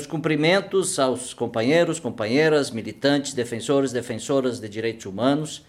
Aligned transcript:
Meus 0.00 0.06
cumprimentos 0.08 0.98
aos 0.98 1.34
companheiros, 1.34 2.00
companheiras, 2.00 2.70
militantes, 2.70 3.34
defensores, 3.34 3.92
defensoras 3.92 4.58
de 4.58 4.66
direitos 4.66 5.04
humanos 5.04 5.62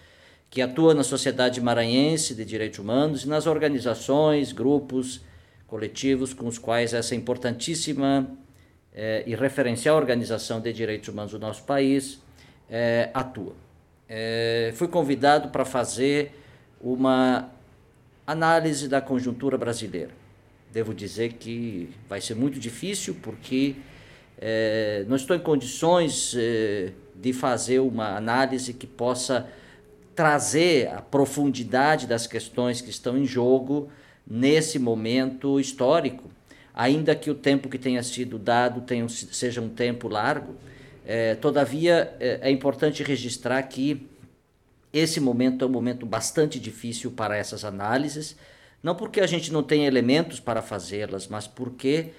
que 0.50 0.62
atuam 0.62 0.94
na 0.94 1.04
sociedade 1.04 1.60
maranhense 1.60 2.34
de 2.34 2.46
direitos 2.46 2.80
humanos 2.80 3.26
e 3.26 3.28
nas 3.28 3.46
organizações, 3.46 4.54
grupos, 4.54 5.20
coletivos 5.68 6.34
com 6.34 6.48
os 6.48 6.58
quais 6.58 6.94
essa 6.94 7.14
importantíssima 7.14 8.26
eh, 8.96 9.26
e 9.28 9.36
referencial 9.36 9.98
organização 9.98 10.62
de 10.62 10.72
direitos 10.72 11.10
humanos 11.10 11.34
do 11.34 11.40
nosso 11.40 11.64
país 11.64 12.22
eh, 12.70 13.10
atua. 13.14 13.54
Eh, 14.08 14.72
fui 14.78 14.88
convidado 14.88 15.50
para 15.50 15.66
fazer 15.66 16.32
uma 16.80 17.50
análise 18.26 18.88
da 18.88 19.02
conjuntura 19.02 19.58
brasileira. 19.58 20.12
Devo 20.72 20.94
dizer 20.94 21.34
que 21.34 21.90
vai 22.08 22.22
ser 22.22 22.36
muito 22.36 22.58
difícil 22.62 23.18
porque 23.22 23.76
não 25.08 25.16
estou 25.16 25.36
em 25.36 25.40
condições 25.40 26.36
de 27.16 27.34
fazer 27.34 27.80
uma 27.80 28.16
análise 28.16 28.74
que 28.74 28.88
possa 28.88 29.48
trazer 30.16 30.90
a 30.90 31.02
profundidade 31.02 32.08
das 32.08 32.28
questões 32.28 32.82
que 32.82 32.90
estão 32.90 33.18
em 33.18 33.26
jogo 33.26 33.90
nesse 34.28 34.78
momento 34.80 35.60
histórico, 35.60 36.30
ainda 36.74 37.16
que 37.16 37.30
o 37.30 37.36
tempo 37.36 37.70
que 37.70 37.78
tenha 37.78 38.02
sido 38.04 38.38
dado 38.38 38.82
tenha, 38.82 39.08
seja 39.10 39.62
um 39.62 39.70
tempo 39.70 40.08
largo. 40.08 40.56
É, 41.06 41.36
todavia, 41.36 42.16
é, 42.20 42.40
é 42.44 42.52
importante 42.52 43.04
registrar 43.04 43.62
que 43.64 44.08
esse 44.94 45.20
momento 45.20 45.64
é 45.64 45.68
um 45.68 45.72
momento 45.72 46.06
bastante 46.06 46.60
difícil 46.60 47.12
para 47.12 47.36
essas 47.36 47.64
análises, 47.64 48.36
não 48.84 48.96
porque 48.96 49.22
a 49.22 49.28
gente 49.28 49.52
não 49.52 49.64
tem 49.64 49.86
elementos 49.86 50.40
para 50.40 50.62
fazê-las, 50.62 51.28
mas 51.28 51.48
porque, 51.48 52.12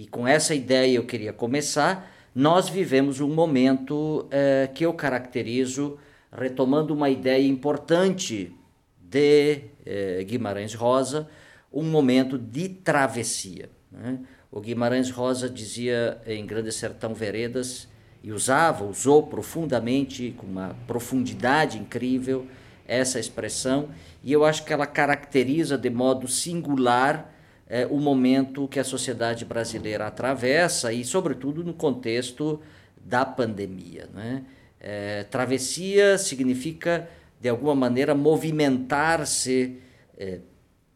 e 0.00 0.06
com 0.06 0.26
essa 0.26 0.54
ideia 0.54 0.96
eu 0.96 1.04
queria 1.04 1.30
começar, 1.30 2.10
nós 2.34 2.70
vivemos 2.70 3.20
um 3.20 3.28
momento 3.28 4.26
é, 4.30 4.66
que 4.74 4.86
eu 4.86 4.94
caracterizo 4.94 5.98
retomando 6.32 6.94
uma 6.94 7.10
ideia 7.10 7.46
importante 7.46 8.50
de 8.98 9.60
eh, 9.84 10.24
Guimarães 10.24 10.72
Rosa, 10.72 11.28
um 11.70 11.82
momento 11.82 12.38
de 12.38 12.70
travessia. 12.70 13.68
Né? 13.92 14.20
O 14.50 14.58
Guimarães 14.58 15.10
Rosa 15.10 15.50
dizia 15.50 16.18
em 16.26 16.46
Grande 16.46 16.72
Sertão 16.72 17.12
Veredas, 17.12 17.86
e 18.22 18.32
usava, 18.32 18.86
usou 18.86 19.24
profundamente, 19.24 20.34
com 20.38 20.46
uma 20.46 20.74
profundidade 20.86 21.76
incrível, 21.76 22.46
essa 22.88 23.20
expressão, 23.20 23.90
e 24.24 24.32
eu 24.32 24.46
acho 24.46 24.64
que 24.64 24.72
ela 24.72 24.86
caracteriza 24.86 25.76
de 25.76 25.90
modo 25.90 26.26
singular 26.26 27.29
eh, 27.70 27.86
o 27.88 27.98
momento 27.98 28.66
que 28.66 28.80
a 28.80 28.84
sociedade 28.84 29.44
brasileira 29.44 30.08
atravessa, 30.08 30.92
e, 30.92 31.04
sobretudo, 31.04 31.62
no 31.62 31.72
contexto 31.72 32.60
da 32.96 33.24
pandemia. 33.24 34.08
Né? 34.12 34.44
É, 34.80 35.22
travessia 35.24 36.18
significa, 36.18 37.08
de 37.40 37.48
alguma 37.48 37.74
maneira, 37.74 38.12
movimentar-se, 38.12 39.78
é, 40.18 40.40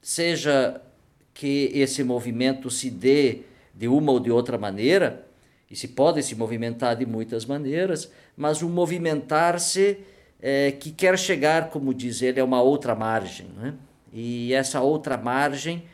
seja 0.02 0.80
que 1.32 1.70
esse 1.72 2.02
movimento 2.02 2.68
se 2.68 2.90
dê 2.90 3.42
de 3.72 3.86
uma 3.86 4.10
ou 4.10 4.18
de 4.18 4.32
outra 4.32 4.58
maneira, 4.58 5.24
e 5.70 5.76
se 5.76 5.88
pode 5.88 6.22
se 6.22 6.34
movimentar 6.34 6.96
de 6.96 7.06
muitas 7.06 7.46
maneiras, 7.46 8.10
mas 8.36 8.62
um 8.62 8.68
movimentar-se 8.68 9.98
é, 10.42 10.72
que 10.72 10.90
quer 10.90 11.16
chegar, 11.18 11.70
como 11.70 11.94
diz 11.94 12.20
ele, 12.20 12.40
a 12.40 12.44
uma 12.44 12.60
outra 12.60 12.94
margem. 12.94 13.46
Né? 13.56 13.74
E 14.12 14.52
essa 14.52 14.80
outra 14.80 15.16
margem 15.16 15.84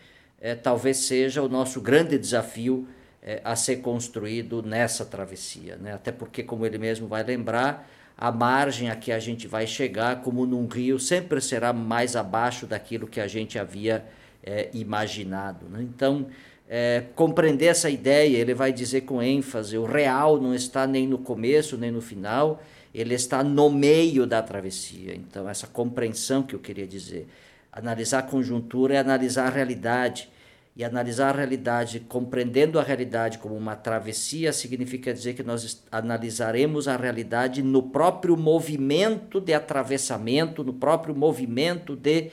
é, 0.41 0.55
talvez 0.55 0.97
seja 0.99 1.43
o 1.43 1.49
nosso 1.49 1.81
grande 1.81 2.19
desafio 2.19 2.89
é, 3.23 3.41
a 3.45 3.55
ser 3.55 3.77
construído 3.77 4.62
nessa 4.62 5.05
travessia. 5.05 5.77
Né? 5.77 5.93
Até 5.93 6.11
porque, 6.11 6.43
como 6.43 6.65
ele 6.65 6.78
mesmo 6.78 7.06
vai 7.06 7.23
lembrar, 7.23 7.89
a 8.17 8.33
margem 8.33 8.91
a 8.91 8.97
que 8.97 9.12
a 9.12 9.19
gente 9.19 9.47
vai 9.47 9.67
chegar, 9.67 10.23
como 10.23 10.47
num 10.47 10.67
rio, 10.67 10.99
sempre 10.99 11.41
será 11.41 11.73
mais 11.73 12.17
abaixo 12.17 12.67
daquilo 12.67 13.06
que 13.06 13.21
a 13.21 13.27
gente 13.27 13.59
havia 13.59 14.05
é, 14.43 14.71
imaginado. 14.73 15.67
Né? 15.69 15.83
Então, 15.83 16.27
é, 16.69 17.05
compreender 17.15 17.67
essa 17.67 17.91
ideia, 17.91 18.37
ele 18.37 18.55
vai 18.55 18.72
dizer 18.72 19.03
com 19.03 19.22
ênfase: 19.22 19.77
o 19.77 19.84
real 19.84 20.41
não 20.41 20.55
está 20.55 20.87
nem 20.87 21.07
no 21.07 21.19
começo 21.19 21.77
nem 21.77 21.91
no 21.91 22.01
final, 22.01 22.62
ele 22.95 23.15
está 23.15 23.43
no 23.43 23.69
meio 23.69 24.27
da 24.27 24.41
travessia. 24.43 25.15
Então, 25.15 25.49
essa 25.49 25.67
compreensão 25.67 26.43
que 26.43 26.55
eu 26.55 26.61
queria 26.61 26.87
dizer. 26.87 27.27
Analisar 27.73 28.21
a 28.21 28.23
conjuntura 28.23 28.95
é 28.95 28.99
analisar 28.99 29.47
a 29.47 29.51
realidade 29.51 30.29
e 30.77 30.85
analisar 30.85 31.35
a 31.35 31.39
realidade, 31.39 32.01
compreendendo 32.01 32.79
a 32.79 32.83
realidade 32.83 33.39
como 33.39 33.57
uma 33.57 33.77
travessia, 33.77 34.53
significa 34.53 35.13
dizer 35.13 35.35
que 35.35 35.43
nós 35.43 35.85
analisaremos 35.91 36.89
a 36.89 36.97
realidade 36.97 37.63
no 37.63 37.83
próprio 37.83 38.37
movimento 38.37 39.41
de 39.41 39.53
atravessamento, 39.53 40.65
no 40.65 40.73
próprio 40.73 41.15
movimento 41.15 41.97
de 41.97 42.31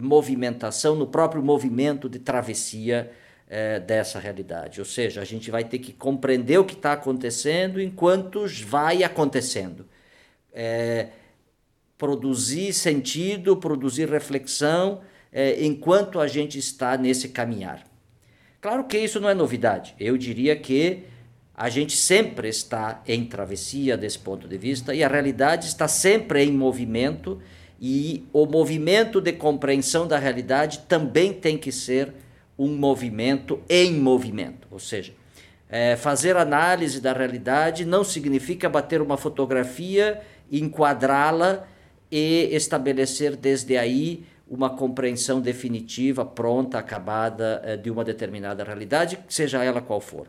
movimentação, 0.00 0.96
no 0.96 1.06
próprio 1.06 1.42
movimento 1.42 2.08
de 2.08 2.18
travessia 2.18 3.10
eh, 3.48 3.78
dessa 3.78 4.18
realidade. 4.18 4.80
Ou 4.80 4.86
seja, 4.86 5.20
a 5.20 5.24
gente 5.24 5.50
vai 5.50 5.64
ter 5.64 5.78
que 5.78 5.92
compreender 5.92 6.58
o 6.58 6.64
que 6.64 6.74
está 6.74 6.92
acontecendo 6.94 7.80
enquanto 7.80 8.44
vai 8.66 9.04
acontecendo. 9.04 9.86
É, 10.52 11.08
produzir 11.98 12.72
sentido, 12.72 13.56
produzir 13.56 14.08
reflexão 14.08 15.00
é, 15.32 15.64
enquanto 15.64 16.20
a 16.20 16.26
gente 16.26 16.58
está 16.58 16.96
nesse 16.96 17.28
caminhar. 17.28 17.84
Claro 18.60 18.84
que 18.84 18.98
isso 18.98 19.20
não 19.20 19.28
é 19.28 19.34
novidade. 19.34 19.94
Eu 19.98 20.16
diria 20.16 20.56
que 20.56 21.04
a 21.54 21.68
gente 21.68 21.96
sempre 21.96 22.48
está 22.48 23.02
em 23.06 23.24
travessia 23.24 23.96
desse 23.96 24.18
ponto 24.18 24.46
de 24.46 24.58
vista 24.58 24.94
e 24.94 25.02
a 25.02 25.08
realidade 25.08 25.66
está 25.66 25.88
sempre 25.88 26.42
em 26.42 26.52
movimento 26.52 27.40
e 27.80 28.26
o 28.32 28.46
movimento 28.46 29.20
de 29.20 29.32
compreensão 29.32 30.06
da 30.06 30.18
realidade 30.18 30.80
também 30.88 31.32
tem 31.32 31.56
que 31.56 31.72
ser 31.72 32.12
um 32.58 32.76
movimento 32.76 33.60
em 33.68 33.92
movimento, 33.94 34.66
ou 34.70 34.78
seja, 34.78 35.12
é, 35.68 35.96
fazer 35.96 36.36
análise 36.36 37.00
da 37.00 37.12
realidade 37.12 37.84
não 37.84 38.02
significa 38.02 38.68
bater 38.68 39.02
uma 39.02 39.16
fotografia, 39.16 40.22
enquadrá-la 40.50 41.66
e 42.10 42.48
estabelecer 42.52 43.36
desde 43.36 43.76
aí 43.76 44.24
uma 44.48 44.70
compreensão 44.70 45.40
definitiva, 45.40 46.24
pronta, 46.24 46.78
acabada 46.78 47.60
eh, 47.64 47.76
de 47.76 47.90
uma 47.90 48.04
determinada 48.04 48.62
realidade, 48.62 49.18
seja 49.28 49.64
ela 49.64 49.80
qual 49.80 50.00
for. 50.00 50.28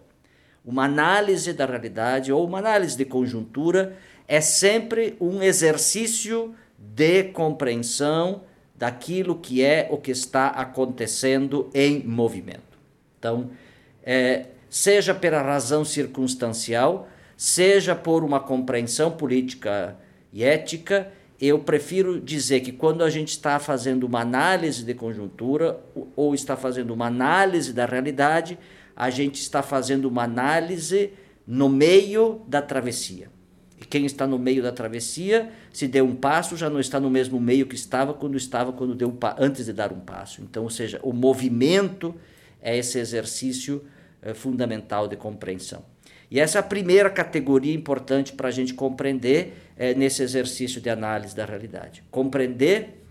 Uma 0.65 0.85
análise 0.85 1.53
da 1.53 1.65
realidade 1.65 2.31
ou 2.31 2.45
uma 2.45 2.57
análise 2.57 2.97
de 2.97 3.05
conjuntura 3.05 3.95
é 4.27 4.41
sempre 4.41 5.15
um 5.21 5.41
exercício 5.41 6.53
de 6.77 7.25
compreensão 7.25 8.41
daquilo 8.75 9.35
que 9.35 9.63
é 9.63 9.87
o 9.89 9.97
que 9.97 10.11
está 10.11 10.47
acontecendo 10.47 11.69
em 11.73 12.03
movimento. 12.03 12.77
Então, 13.17 13.49
é, 14.03 14.47
seja 14.69 15.15
pela 15.15 15.41
razão 15.41 15.85
circunstancial, 15.85 17.07
seja 17.35 17.95
por 17.95 18.23
uma 18.23 18.39
compreensão 18.39 19.11
política 19.11 19.95
e 20.31 20.43
ética, 20.43 21.11
eu 21.39 21.59
prefiro 21.59 22.19
dizer 22.19 22.61
que 22.61 22.71
quando 22.71 23.03
a 23.03 23.09
gente 23.09 23.29
está 23.29 23.59
fazendo 23.59 24.05
uma 24.05 24.21
análise 24.21 24.83
de 24.83 24.93
conjuntura 24.93 25.79
ou 26.15 26.33
está 26.33 26.57
fazendo 26.57 26.91
uma 26.93 27.07
análise 27.07 27.73
da 27.73 27.85
realidade, 27.85 28.57
a 28.95 29.09
gente 29.11 29.35
está 29.35 29.61
fazendo 29.61 30.05
uma 30.05 30.23
análise 30.23 31.11
no 31.45 31.69
meio 31.69 32.41
da 32.47 32.61
travessia. 32.61 33.29
E 33.79 33.85
quem 33.85 34.05
está 34.05 34.25
no 34.25 34.39
meio 34.39 34.63
da 34.63 34.71
travessia, 34.71 35.51
se 35.71 35.87
deu 35.87 36.03
um 36.03 36.15
passo, 36.15 36.57
já 36.57 36.67
não 36.67 36.79
está 36.79 36.99
no 36.99 37.11
mesmo 37.11 37.39
meio 37.39 37.67
que 37.67 37.75
estava 37.75 38.11
quando 38.13 38.35
estava 38.35 38.73
quando 38.73 38.95
deu 38.95 39.07
um 39.07 39.17
antes 39.37 39.65
de 39.65 39.73
dar 39.73 39.93
um 39.93 39.99
passo. 39.99 40.41
Então, 40.41 40.63
ou 40.63 40.69
seja, 40.71 40.99
o 41.03 41.13
movimento 41.13 42.15
é 42.59 42.75
esse 42.75 42.97
exercício 42.97 43.85
é, 44.19 44.33
fundamental 44.33 45.07
de 45.07 45.15
compreensão. 45.15 45.85
E 46.29 46.39
essa 46.39 46.57
é 46.57 46.59
a 46.59 46.63
primeira 46.63 47.09
categoria 47.09 47.73
importante 47.73 48.33
para 48.33 48.47
a 48.47 48.51
gente 48.51 48.73
compreender 48.73 49.66
é, 49.77 49.93
nesse 49.93 50.23
exercício 50.23 50.81
de 50.81 50.89
análise 50.89 51.35
da 51.35 51.45
realidade. 51.45 52.03
Compreender 52.09 53.03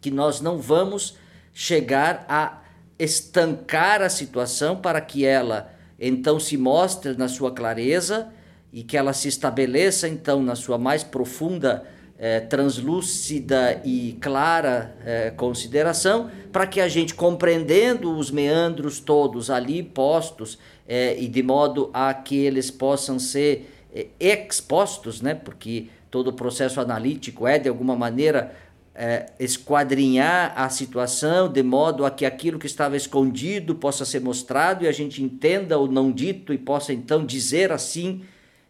que 0.00 0.10
nós 0.10 0.40
não 0.40 0.58
vamos 0.58 1.16
chegar 1.52 2.24
a 2.28 2.62
estancar 2.98 4.02
a 4.02 4.08
situação 4.08 4.76
para 4.76 5.00
que 5.00 5.24
ela 5.24 5.72
então 5.98 6.38
se 6.38 6.56
mostre 6.56 7.16
na 7.16 7.28
sua 7.28 7.50
clareza 7.50 8.28
e 8.72 8.82
que 8.82 8.96
ela 8.96 9.12
se 9.12 9.28
estabeleça 9.28 10.06
então 10.08 10.42
na 10.42 10.54
sua 10.54 10.76
mais 10.78 11.02
profunda 11.02 11.84
é, 12.18 12.40
translúcida 12.40 13.80
e 13.84 14.16
clara 14.20 14.96
é, 15.04 15.30
consideração, 15.30 16.30
para 16.50 16.66
que 16.66 16.80
a 16.80 16.88
gente, 16.88 17.14
compreendendo 17.14 18.16
os 18.16 18.30
meandros 18.30 19.00
todos 19.00 19.50
ali 19.50 19.82
postos 19.82 20.58
é, 20.88 21.18
e 21.18 21.28
de 21.28 21.42
modo 21.42 21.90
a 21.92 22.12
que 22.14 22.36
eles 22.36 22.70
possam 22.70 23.18
ser 23.18 23.72
expostos, 24.20 25.22
né, 25.22 25.34
porque 25.34 25.88
todo 26.10 26.28
o 26.28 26.32
processo 26.32 26.80
analítico 26.80 27.46
é 27.46 27.58
de 27.58 27.68
alguma 27.68 27.96
maneira 27.96 28.54
é, 28.94 29.26
esquadrinhar 29.38 30.54
a 30.56 30.68
situação 30.70 31.52
de 31.52 31.62
modo 31.62 32.06
a 32.06 32.10
que 32.10 32.24
aquilo 32.24 32.58
que 32.58 32.66
estava 32.66 32.96
escondido 32.96 33.74
possa 33.74 34.06
ser 34.06 34.20
mostrado 34.20 34.84
e 34.84 34.88
a 34.88 34.92
gente 34.92 35.22
entenda 35.22 35.78
o 35.78 35.86
não 35.86 36.10
dito 36.10 36.52
e 36.52 36.58
possa 36.58 36.92
então 36.92 37.24
dizer 37.24 37.70
assim, 37.70 38.24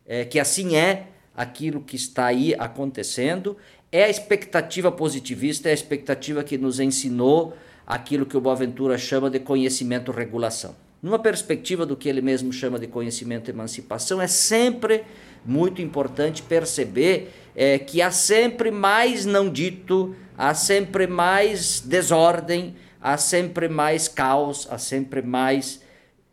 é, 0.05 0.25
que 0.25 0.41
assim 0.41 0.75
é 0.75 1.07
aquilo 1.35 1.81
que 1.81 1.95
está 1.95 2.27
aí 2.27 2.55
acontecendo. 2.59 3.57
É 3.93 4.05
a 4.05 4.11
expectativa 4.11 4.91
positivista, 4.91 5.69
é 5.69 5.71
a 5.71 5.75
expectativa 5.75 6.43
que 6.43 6.59
nos 6.59 6.81
ensinou 6.81 7.57
aquilo 7.87 8.27
que 8.27 8.37
o 8.37 8.41
Boaventura 8.41 8.99
chama 8.99 9.31
de 9.31 9.39
conhecimento-regulação. 9.39 10.75
Numa 11.07 11.21
perspectiva 11.21 11.87
do 11.87 11.97
que 11.97 12.09
ele 12.09 12.21
mesmo 12.21 12.53
chama 12.53 12.81
de 12.81 12.89
conhecimento-emancipação, 12.89 14.21
é 14.21 14.27
sempre 14.27 15.05
muito 15.45 15.81
importante 15.81 16.43
perceber 16.43 17.33
é, 17.55 17.79
que 17.79 18.03
há 18.03 18.11
sempre 18.11 18.73
mais 18.73 19.25
não 19.25 19.49
dito, 19.49 20.17
há 20.37 20.53
sempre 20.53 21.07
mais 21.07 21.79
desordem, 21.79 22.75
há 23.01 23.17
sempre 23.17 23.69
mais 23.69 24.09
caos, 24.09 24.67
há 24.69 24.79
sempre 24.79 25.23
mais 25.23 25.81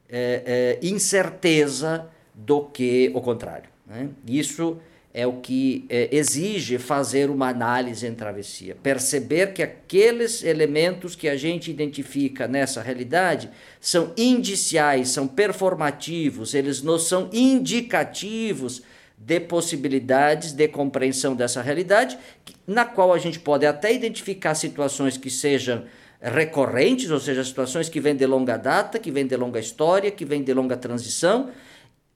é, 0.10 0.80
é, 0.81 0.88
incerteza 0.88 2.10
do 2.34 2.62
que 2.62 3.12
o 3.14 3.22
contrário. 3.22 3.69
Né? 3.86 4.10
Isso 4.28 4.80
é 5.13 5.27
o 5.27 5.33
que 5.33 5.86
é, 5.89 6.10
exige 6.12 6.80
fazer 6.80 7.30
uma 7.30 7.50
análise 7.50 8.07
em 8.07 8.15
travessia. 8.15 8.75
Perceber 8.81 9.54
que 9.54 9.62
aqueles 9.62 10.44
elementos 10.44 11.15
que 11.15 11.30
a 11.30 11.38
gente 11.38 11.69
identifica 11.69 12.48
nessa 12.48 12.81
realidade 12.81 13.50
são 13.80 14.12
indiciais, 14.18 15.10
são 15.10 15.27
performativos, 15.27 16.56
eles 16.56 16.81
não 16.81 16.98
são 16.98 17.30
indicativos 17.31 18.81
de 19.15 19.39
possibilidades 19.39 20.51
de 20.51 20.68
compreensão 20.68 21.36
dessa 21.36 21.62
realidade, 21.62 22.18
na 22.66 22.83
qual 22.83 23.13
a 23.13 23.18
gente 23.18 23.39
pode 23.39 23.66
até 23.66 23.94
identificar 23.94 24.56
situações 24.56 25.16
que 25.16 25.30
sejam 25.30 25.83
recorrentes, 26.19 27.12
ou 27.12 27.19
seja, 27.19 27.44
situações 27.44 27.89
que 27.89 28.00
vêm 28.00 28.16
de 28.16 28.25
longa 28.25 28.57
data, 28.57 28.98
que 28.98 29.12
vêm 29.12 29.27
de 29.27 29.36
longa 29.36 29.59
história, 29.59 30.09
que 30.09 30.25
vêm 30.25 30.42
de 30.42 30.54
longa 30.54 30.77
transição, 30.77 31.51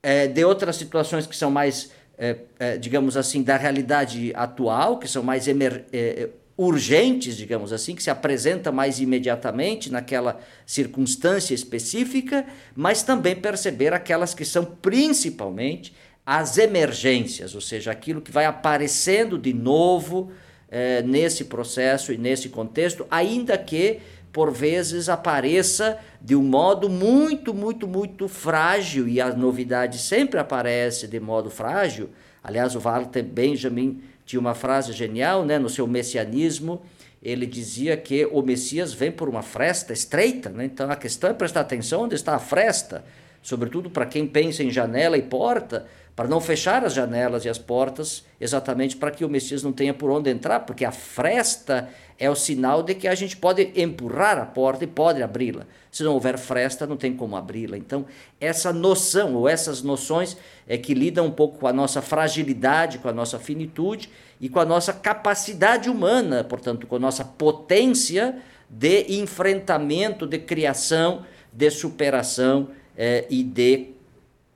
é, 0.01 0.27
de 0.27 0.43
outras 0.45 0.77
situações 0.77 1.27
que 1.27 1.35
são 1.35 1.51
mais, 1.51 1.91
é, 2.17 2.37
é, 2.59 2.77
digamos 2.77 3.15
assim, 3.15 3.43
da 3.43 3.55
realidade 3.57 4.31
atual, 4.35 4.97
que 4.97 5.07
são 5.07 5.21
mais 5.21 5.47
emer, 5.47 5.85
é, 5.93 6.29
urgentes, 6.57 7.37
digamos 7.37 7.71
assim, 7.71 7.93
que 7.93 8.01
se 8.01 8.09
apresenta 8.09 8.71
mais 8.71 8.99
imediatamente 8.99 9.91
naquela 9.91 10.39
circunstância 10.65 11.53
específica, 11.53 12.45
mas 12.75 13.03
também 13.03 13.35
perceber 13.35 13.93
aquelas 13.93 14.33
que 14.33 14.43
são 14.43 14.65
principalmente 14.65 15.93
as 16.25 16.57
emergências, 16.57 17.53
ou 17.53 17.61
seja, 17.61 17.91
aquilo 17.91 18.19
que 18.19 18.31
vai 18.31 18.45
aparecendo 18.45 19.37
de 19.37 19.53
novo 19.53 20.31
é, 20.69 21.01
nesse 21.01 21.45
processo 21.45 22.11
e 22.11 22.17
nesse 22.17 22.49
contexto, 22.49 23.05
ainda 23.09 23.57
que 23.57 23.99
por 24.37 24.51
vezes 24.51 25.09
apareça 25.09 25.97
de 26.21 26.35
um 26.35 26.43
modo 26.43 26.87
muito, 26.87 27.55
muito, 27.55 27.87
muito 27.87 28.27
frágil, 28.27 29.07
e 29.07 29.19
a 29.19 29.33
novidade 29.33 29.97
sempre 29.97 30.39
aparece 30.39 31.07
de 31.07 31.19
modo 31.19 31.49
frágil. 31.49 32.11
Aliás, 32.43 32.75
o 32.75 32.79
Walter 32.79 33.23
Benjamin 33.23 33.99
tinha 34.27 34.39
uma 34.39 34.53
frase 34.53 34.93
genial 34.93 35.43
né, 35.43 35.57
no 35.57 35.67
seu 35.67 35.87
messianismo. 35.87 36.83
Ele 37.19 37.47
dizia 37.47 37.97
que 37.97 38.27
o 38.27 38.43
Messias 38.43 38.93
vem 38.93 39.11
por 39.11 39.27
uma 39.27 39.41
fresta 39.41 39.91
estreita, 39.91 40.51
né? 40.51 40.65
então 40.65 40.91
a 40.91 40.95
questão 40.95 41.31
é 41.31 41.33
prestar 41.33 41.61
atenção 41.61 42.03
onde 42.03 42.13
está 42.13 42.35
a 42.35 42.39
fresta, 42.39 43.03
sobretudo 43.41 43.89
para 43.89 44.05
quem 44.05 44.27
pensa 44.27 44.61
em 44.61 44.69
janela 44.69 45.17
e 45.17 45.23
porta, 45.23 45.87
para 46.15 46.27
não 46.27 46.39
fechar 46.39 46.83
as 46.83 46.93
janelas 46.93 47.45
e 47.45 47.49
as 47.49 47.57
portas, 47.57 48.23
exatamente 48.39 48.97
para 48.97 49.09
que 49.09 49.25
o 49.25 49.29
Messias 49.29 49.61
não 49.61 49.71
tenha 49.71 49.95
por 49.95 50.11
onde 50.11 50.29
entrar, 50.29 50.59
porque 50.59 50.85
a 50.85 50.91
fresta 50.91 51.89
é 52.19 52.29
o 52.29 52.35
sinal 52.35 52.81
de 52.81 52.95
que 52.95 53.07
a 53.07 53.13
gente 53.13 53.37
pode 53.37 53.71
empurrar 53.75 54.37
a 54.37 54.45
porta 54.45 54.83
e 54.83 54.87
pode 54.87 55.21
abri-la. 55.21 55.65
Se 55.91 56.03
não 56.03 56.13
houver 56.13 56.37
fresta, 56.37 56.87
não 56.87 56.97
tem 56.97 57.15
como 57.15 57.35
abri-la. 57.35 57.77
Então, 57.77 58.05
essa 58.39 58.73
noção, 58.73 59.35
ou 59.35 59.47
essas 59.47 59.81
noções, 59.81 60.35
é 60.67 60.77
que 60.77 60.93
lidam 60.93 61.25
um 61.25 61.31
pouco 61.31 61.59
com 61.59 61.67
a 61.67 61.73
nossa 61.73 62.01
fragilidade, 62.01 62.97
com 62.97 63.07
a 63.07 63.13
nossa 63.13 63.39
finitude 63.39 64.09
e 64.41 64.49
com 64.49 64.59
a 64.59 64.65
nossa 64.65 64.93
capacidade 64.93 65.89
humana, 65.89 66.43
portanto, 66.43 66.87
com 66.87 66.95
a 66.95 66.99
nossa 66.99 67.23
potência 67.23 68.37
de 68.69 69.19
enfrentamento, 69.19 70.25
de 70.25 70.39
criação, 70.39 71.25
de 71.53 71.69
superação 71.69 72.69
eh, 72.97 73.25
e 73.29 73.43
de 73.43 73.96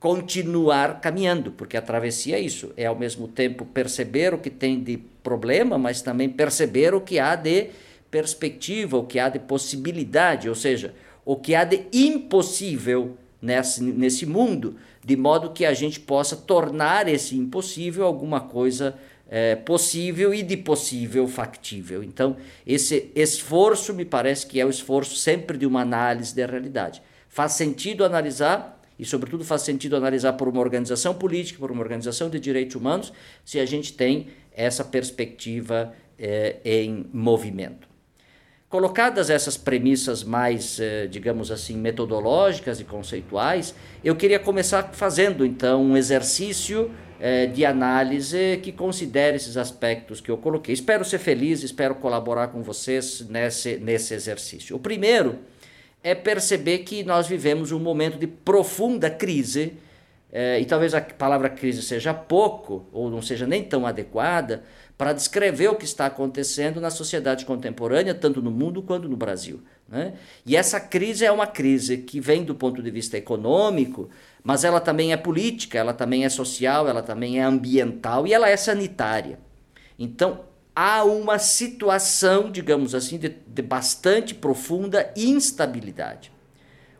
continuar 0.01 0.99
caminhando, 0.99 1.51
porque 1.51 1.77
a 1.77 1.81
travessia 1.81 2.35
é 2.35 2.39
isso, 2.39 2.73
é 2.75 2.87
ao 2.87 2.95
mesmo 2.95 3.27
tempo 3.27 3.63
perceber 3.63 4.33
o 4.33 4.39
que 4.39 4.49
tem 4.49 4.81
de 4.83 4.97
problema, 4.97 5.77
mas 5.77 6.01
também 6.01 6.27
perceber 6.27 6.95
o 6.95 7.01
que 7.01 7.19
há 7.19 7.35
de 7.35 7.69
perspectiva, 8.09 8.97
o 8.97 9.05
que 9.05 9.19
há 9.19 9.29
de 9.29 9.37
possibilidade, 9.37 10.49
ou 10.49 10.55
seja, 10.55 10.95
o 11.23 11.35
que 11.35 11.53
há 11.53 11.63
de 11.63 11.85
impossível 11.93 13.15
nesse, 13.39 13.83
nesse 13.83 14.25
mundo, 14.25 14.75
de 15.05 15.15
modo 15.15 15.51
que 15.51 15.65
a 15.65 15.73
gente 15.75 15.99
possa 15.99 16.35
tornar 16.35 17.07
esse 17.07 17.37
impossível 17.37 18.03
alguma 18.03 18.39
coisa 18.39 18.97
é, 19.29 19.55
possível 19.55 20.33
e 20.33 20.41
de 20.41 20.57
possível 20.57 21.27
factível. 21.27 22.03
Então, 22.03 22.37
esse 22.65 23.11
esforço 23.15 23.93
me 23.93 24.03
parece 24.03 24.47
que 24.47 24.59
é 24.59 24.65
o 24.65 24.69
esforço 24.71 25.15
sempre 25.15 25.59
de 25.59 25.67
uma 25.67 25.81
análise 25.81 26.35
da 26.35 26.47
realidade. 26.47 27.03
Faz 27.29 27.51
sentido 27.51 28.03
analisar 28.03 28.80
e, 29.01 29.05
sobretudo, 29.05 29.43
faz 29.43 29.63
sentido 29.63 29.95
analisar 29.95 30.33
por 30.33 30.47
uma 30.47 30.61
organização 30.61 31.15
política, 31.15 31.57
por 31.57 31.71
uma 31.71 31.81
organização 31.81 32.29
de 32.29 32.39
direitos 32.39 32.75
humanos, 32.75 33.11
se 33.43 33.59
a 33.59 33.65
gente 33.65 33.93
tem 33.93 34.27
essa 34.55 34.83
perspectiva 34.85 35.91
eh, 36.19 36.57
em 36.63 37.07
movimento. 37.11 37.89
Colocadas 38.69 39.31
essas 39.31 39.57
premissas 39.57 40.23
mais, 40.23 40.79
eh, 40.79 41.07
digamos 41.07 41.49
assim, 41.49 41.75
metodológicas 41.77 42.79
e 42.79 42.83
conceituais, 42.83 43.73
eu 44.03 44.15
queria 44.15 44.37
começar 44.37 44.83
fazendo 44.93 45.43
então 45.43 45.83
um 45.83 45.97
exercício 45.97 46.91
eh, 47.19 47.47
de 47.47 47.65
análise 47.65 48.59
que 48.61 48.71
considere 48.71 49.35
esses 49.35 49.57
aspectos 49.57 50.21
que 50.21 50.29
eu 50.29 50.37
coloquei. 50.37 50.75
Espero 50.75 51.03
ser 51.03 51.17
feliz, 51.17 51.63
espero 51.63 51.95
colaborar 51.95 52.49
com 52.49 52.61
vocês 52.61 53.25
nesse, 53.27 53.77
nesse 53.77 54.13
exercício. 54.13 54.75
O 54.75 54.79
primeiro 54.79 55.39
é 56.03 56.15
perceber 56.15 56.79
que 56.79 57.03
nós 57.03 57.27
vivemos 57.27 57.71
um 57.71 57.79
momento 57.79 58.17
de 58.17 58.27
profunda 58.27 59.09
crise, 59.09 59.73
é, 60.31 60.59
e 60.59 60.65
talvez 60.65 60.93
a 60.93 61.01
palavra 61.01 61.49
crise 61.49 61.81
seja 61.81 62.13
pouco, 62.13 62.85
ou 62.91 63.09
não 63.09 63.21
seja 63.21 63.45
nem 63.45 63.63
tão 63.63 63.85
adequada, 63.85 64.63
para 64.97 65.13
descrever 65.13 65.67
o 65.67 65.75
que 65.75 65.83
está 65.83 66.05
acontecendo 66.05 66.79
na 66.79 66.89
sociedade 66.89 67.45
contemporânea, 67.45 68.13
tanto 68.13 68.41
no 68.41 68.51
mundo 68.51 68.81
quanto 68.81 69.09
no 69.09 69.17
Brasil. 69.17 69.61
Né? 69.89 70.13
E 70.45 70.55
essa 70.55 70.79
crise 70.79 71.25
é 71.25 71.31
uma 71.31 71.47
crise 71.47 71.97
que 71.97 72.19
vem 72.19 72.43
do 72.43 72.55
ponto 72.55 72.81
de 72.81 72.91
vista 72.91 73.17
econômico, 73.17 74.09
mas 74.43 74.63
ela 74.63 74.79
também 74.79 75.11
é 75.11 75.17
política, 75.17 75.77
ela 75.77 75.93
também 75.93 76.23
é 76.23 76.29
social, 76.29 76.87
ela 76.87 77.01
também 77.01 77.39
é 77.39 77.43
ambiental 77.43 78.25
e 78.25 78.33
ela 78.33 78.47
é 78.47 78.55
sanitária. 78.55 79.39
Então, 79.99 80.41
há 80.75 81.03
uma 81.03 81.37
situação, 81.39 82.51
digamos 82.51 82.95
assim, 82.95 83.17
de, 83.17 83.29
de 83.29 83.61
bastante 83.61 84.33
profunda 84.33 85.11
instabilidade. 85.15 86.31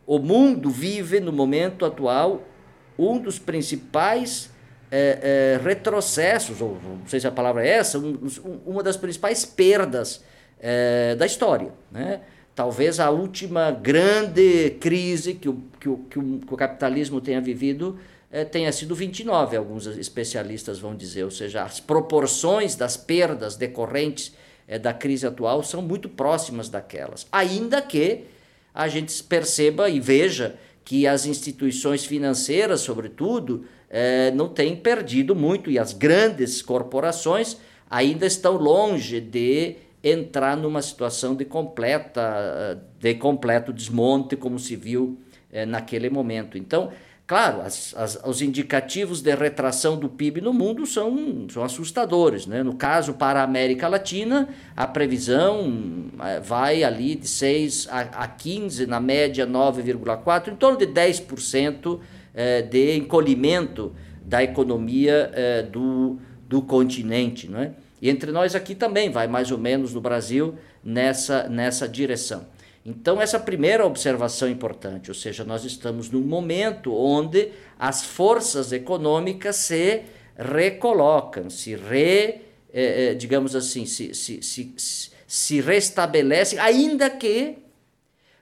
O 0.06 0.18
mundo 0.18 0.70
vive, 0.70 1.20
no 1.20 1.32
momento 1.32 1.84
atual, 1.84 2.42
um 2.98 3.18
dos 3.18 3.38
principais 3.38 4.50
é, 4.90 5.58
é, 5.58 5.64
retrocessos, 5.64 6.60
ou 6.60 6.78
não 6.82 7.06
sei 7.06 7.20
se 7.20 7.26
a 7.26 7.30
palavra 7.30 7.66
é 7.66 7.70
essa, 7.70 7.98
um, 7.98 8.18
uma 8.66 8.82
das 8.82 8.96
principais 8.96 9.44
perdas 9.44 10.22
é, 10.60 11.14
da 11.14 11.24
história. 11.24 11.72
Né? 11.90 12.20
Talvez 12.54 13.00
a 13.00 13.08
última 13.08 13.70
grande 13.70 14.76
crise 14.78 15.34
que 15.34 15.48
o, 15.48 15.62
que 15.80 15.88
o, 15.88 15.96
que 15.98 16.18
o, 16.18 16.38
que 16.40 16.54
o 16.54 16.56
capitalismo 16.56 17.20
tenha 17.20 17.40
vivido 17.40 17.98
é, 18.32 18.46
tenha 18.46 18.72
sido 18.72 18.94
29, 18.94 19.58
alguns 19.58 19.86
especialistas 19.86 20.78
vão 20.78 20.96
dizer, 20.96 21.22
ou 21.24 21.30
seja, 21.30 21.62
as 21.62 21.78
proporções 21.78 22.74
das 22.74 22.96
perdas 22.96 23.56
decorrentes 23.56 24.34
é, 24.66 24.78
da 24.78 24.94
crise 24.94 25.26
atual 25.26 25.62
são 25.62 25.82
muito 25.82 26.08
próximas 26.08 26.70
daquelas. 26.70 27.26
Ainda 27.30 27.82
que 27.82 28.24
a 28.74 28.88
gente 28.88 29.22
perceba 29.24 29.90
e 29.90 30.00
veja 30.00 30.56
que 30.82 31.06
as 31.06 31.26
instituições 31.26 32.06
financeiras, 32.06 32.80
sobretudo, 32.80 33.66
é, 33.90 34.30
não 34.30 34.48
têm 34.48 34.74
perdido 34.74 35.36
muito 35.36 35.70
e 35.70 35.78
as 35.78 35.92
grandes 35.92 36.62
corporações 36.62 37.58
ainda 37.90 38.24
estão 38.24 38.56
longe 38.56 39.20
de 39.20 39.76
entrar 40.02 40.56
numa 40.56 40.80
situação 40.80 41.34
de 41.36 41.44
completa 41.44 42.82
de 42.98 43.14
completo 43.14 43.72
desmonte 43.72 44.34
como 44.34 44.58
se 44.58 44.74
viu 44.74 45.16
naquele 45.68 46.10
momento. 46.10 46.58
Então, 46.58 46.90
Claro, 47.26 47.62
as, 47.62 47.94
as, 47.96 48.18
os 48.26 48.42
indicativos 48.42 49.22
de 49.22 49.34
retração 49.34 49.96
do 49.96 50.08
PIB 50.08 50.40
no 50.40 50.52
mundo 50.52 50.84
são, 50.84 51.46
são 51.48 51.62
assustadores. 51.62 52.46
Né? 52.46 52.62
No 52.62 52.74
caso, 52.74 53.14
para 53.14 53.40
a 53.40 53.44
América 53.44 53.88
Latina, 53.88 54.48
a 54.76 54.86
previsão 54.86 56.10
é, 56.20 56.40
vai 56.40 56.82
ali 56.82 57.14
de 57.14 57.28
6 57.28 57.88
a, 57.90 58.00
a 58.00 58.28
15, 58.28 58.86
na 58.86 59.00
média 59.00 59.46
9,4%, 59.46 60.52
em 60.52 60.56
torno 60.56 60.76
de 60.76 60.86
10% 60.86 62.00
é, 62.34 62.62
de 62.62 62.96
encolhimento 62.96 63.94
da 64.24 64.42
economia 64.42 65.30
é, 65.32 65.62
do, 65.62 66.18
do 66.48 66.60
continente. 66.60 67.48
Não 67.48 67.60
é? 67.60 67.72
E 68.00 68.10
entre 68.10 68.32
nós 68.32 68.56
aqui 68.56 68.74
também 68.74 69.10
vai 69.10 69.28
mais 69.28 69.52
ou 69.52 69.58
menos 69.58 69.94
no 69.94 70.00
Brasil 70.00 70.56
nessa, 70.82 71.48
nessa 71.48 71.88
direção. 71.88 72.44
Então, 72.84 73.20
essa 73.20 73.38
primeira 73.38 73.86
observação 73.86 74.48
importante, 74.48 75.10
ou 75.10 75.14
seja, 75.14 75.44
nós 75.44 75.64
estamos 75.64 76.10
num 76.10 76.20
momento 76.20 76.92
onde 76.92 77.52
as 77.78 78.04
forças 78.04 78.72
econômicas 78.72 79.56
se 79.56 80.02
recolocam, 80.36 81.48
se 81.48 81.76
re, 81.76 82.40
eh, 82.72 83.10
eh 83.10 83.14
digamos 83.14 83.54
assim, 83.54 83.86
se, 83.86 84.12
se, 84.14 84.42
se, 84.42 84.74
se 85.26 85.60
restabelecem, 85.60 86.58
ainda 86.58 87.08
que 87.08 87.58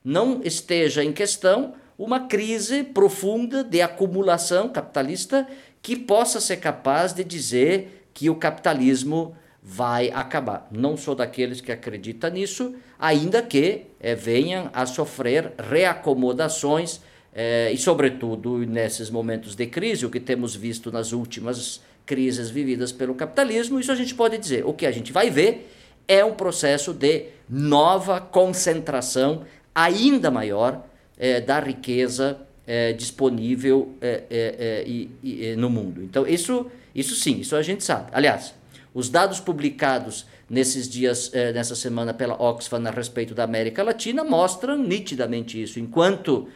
não 0.02 0.40
esteja 0.42 1.04
em 1.04 1.12
questão 1.12 1.74
uma 1.98 2.20
crise 2.26 2.82
profunda 2.82 3.62
de 3.62 3.82
acumulação 3.82 4.70
capitalista 4.70 5.46
que 5.82 5.94
possa 5.94 6.40
ser 6.40 6.56
capaz 6.56 7.12
de 7.12 7.22
dizer 7.22 8.06
que 8.14 8.30
o 8.30 8.36
capitalismo 8.36 9.36
vai 9.62 10.10
acabar. 10.10 10.66
Não 10.70 10.96
sou 10.96 11.14
daqueles 11.14 11.60
que 11.60 11.70
acreditam 11.70 12.30
nisso, 12.30 12.74
ainda 12.98 13.42
que 13.42 13.82
é, 14.00 14.14
venham 14.14 14.70
a 14.72 14.86
sofrer 14.86 15.52
reacomodações 15.58 17.00
é, 17.32 17.70
e, 17.72 17.76
sobretudo, 17.76 18.58
nesses 18.58 19.10
momentos 19.10 19.54
de 19.54 19.66
crise, 19.66 20.06
o 20.06 20.10
que 20.10 20.18
temos 20.18 20.56
visto 20.56 20.90
nas 20.90 21.12
últimas 21.12 21.80
crises 22.06 22.50
vividas 22.50 22.90
pelo 22.90 23.14
capitalismo, 23.14 23.78
isso 23.78 23.92
a 23.92 23.94
gente 23.94 24.14
pode 24.14 24.38
dizer. 24.38 24.64
O 24.66 24.72
que 24.72 24.86
a 24.86 24.90
gente 24.90 25.12
vai 25.12 25.30
ver 25.30 25.70
é 26.08 26.24
um 26.24 26.34
processo 26.34 26.92
de 26.92 27.26
nova 27.48 28.20
concentração 28.20 29.44
ainda 29.74 30.30
maior 30.30 30.84
é, 31.16 31.40
da 31.40 31.60
riqueza 31.60 32.40
é, 32.66 32.92
disponível 32.92 33.94
e, 34.86 35.54
no 35.56 35.70
mundo. 35.70 36.02
Então, 36.02 36.26
isso, 36.26 36.66
isso 36.94 37.14
sim, 37.14 37.40
isso 37.40 37.54
a 37.54 37.62
gente 37.62 37.84
sabe. 37.84 38.08
Aliás, 38.12 38.54
os 38.92 39.08
dados 39.08 39.40
publicados 39.40 40.26
nesses 40.48 40.88
dias, 40.88 41.30
nessa 41.54 41.76
semana 41.76 42.12
pela 42.12 42.40
Oxfam 42.40 42.82
a 42.86 42.90
respeito 42.90 43.34
da 43.34 43.44
América 43.44 43.82
Latina 43.82 44.24
mostram 44.24 44.76
nitidamente 44.76 45.62
isso. 45.62 45.78
Enquanto 45.78 46.48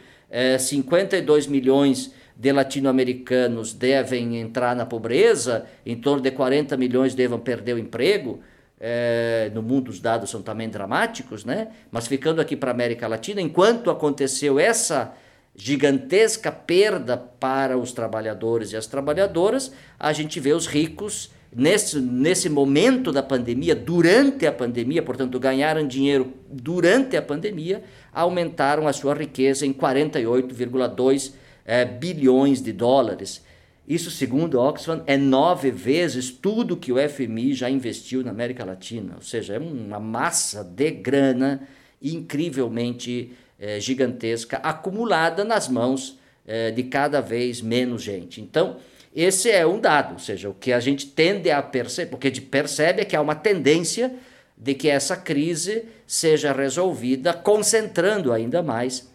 52 0.59 1.47
milhões 1.47 2.11
de 2.35 2.51
latino-americanos 2.51 3.73
devem 3.73 4.37
entrar 4.37 4.75
na 4.75 4.85
pobreza, 4.85 5.65
em 5.85 5.95
torno 5.95 6.21
de 6.21 6.31
40 6.31 6.75
milhões 6.75 7.15
devam 7.15 7.39
perder 7.39 7.73
o 7.75 7.79
emprego, 7.79 8.41
é, 8.79 9.49
no 9.53 9.63
mundo 9.63 9.89
os 9.89 9.99
dados 9.99 10.29
são 10.29 10.41
também 10.41 10.67
dramáticos, 10.69 11.45
né? 11.45 11.69
mas 11.89 12.07
ficando 12.07 12.41
aqui 12.41 12.55
para 12.55 12.71
a 12.71 12.73
América 12.73 13.07
Latina, 13.07 13.39
enquanto 13.39 13.89
aconteceu 13.89 14.59
essa 14.59 15.13
gigantesca 15.55 16.51
perda 16.51 17.15
para 17.15 17.77
os 17.77 17.93
trabalhadores 17.93 18.73
e 18.73 18.77
as 18.77 18.85
trabalhadoras, 18.85 19.71
a 19.97 20.11
gente 20.11 20.39
vê 20.39 20.51
os 20.51 20.67
ricos 20.67 21.31
nesse, 21.55 21.99
nesse 21.99 22.49
momento 22.49 23.11
da 23.11 23.23
pandemia, 23.23 23.73
durante 23.73 24.45
a 24.45 24.51
pandemia, 24.51 25.01
portanto, 25.01 25.39
ganharam 25.39 25.87
dinheiro 25.87 26.33
durante 26.51 27.15
a 27.15 27.21
pandemia, 27.21 27.81
aumentaram 28.13 28.87
a 28.87 28.93
sua 28.93 29.13
riqueza 29.13 29.65
em 29.65 29.71
48,2 29.71 31.33
é, 31.65 31.85
bilhões 31.85 32.61
de 32.61 32.73
dólares. 32.73 33.41
Isso, 33.87 34.11
segundo 34.11 34.59
Oxfam, 34.59 35.03
é 35.07 35.15
nove 35.15 35.71
vezes 35.71 36.29
tudo 36.29 36.75
que 36.75 36.91
o 36.91 36.97
FMI 37.09 37.53
já 37.53 37.69
investiu 37.69 38.23
na 38.23 38.31
América 38.31 38.65
Latina. 38.65 39.13
Ou 39.15 39.21
seja, 39.21 39.53
é 39.53 39.59
uma 39.59 39.99
massa 39.99 40.63
de 40.63 40.91
grana 40.91 41.67
incrivelmente 42.01 43.31
é, 43.59 43.79
gigantesca 43.79 44.57
acumulada 44.57 45.45
nas 45.45 45.69
mãos 45.69 46.19
é, 46.45 46.71
de 46.71 46.83
cada 46.83 47.21
vez 47.21 47.61
menos 47.61 48.01
gente. 48.01 48.41
Então, 48.41 48.77
esse 49.15 49.49
é 49.49 49.65
um 49.65 49.79
dado, 49.79 50.13
ou 50.13 50.19
seja, 50.19 50.49
o 50.49 50.53
que 50.53 50.73
a 50.73 50.79
gente 50.79 51.07
tende 51.07 51.49
a 51.49 51.61
perceber, 51.61 52.13
o 52.13 52.17
que 52.17 52.27
a 52.27 52.29
gente 52.29 52.41
percebe 52.41 53.01
é 53.01 53.05
que 53.05 53.15
há 53.15 53.21
uma 53.21 53.35
tendência 53.35 54.13
de 54.57 54.73
que 54.73 54.89
essa 54.89 55.15
crise 55.15 55.85
seja 56.05 56.51
resolvida 56.51 57.33
concentrando 57.33 58.33
ainda 58.33 58.61
mais 58.61 59.09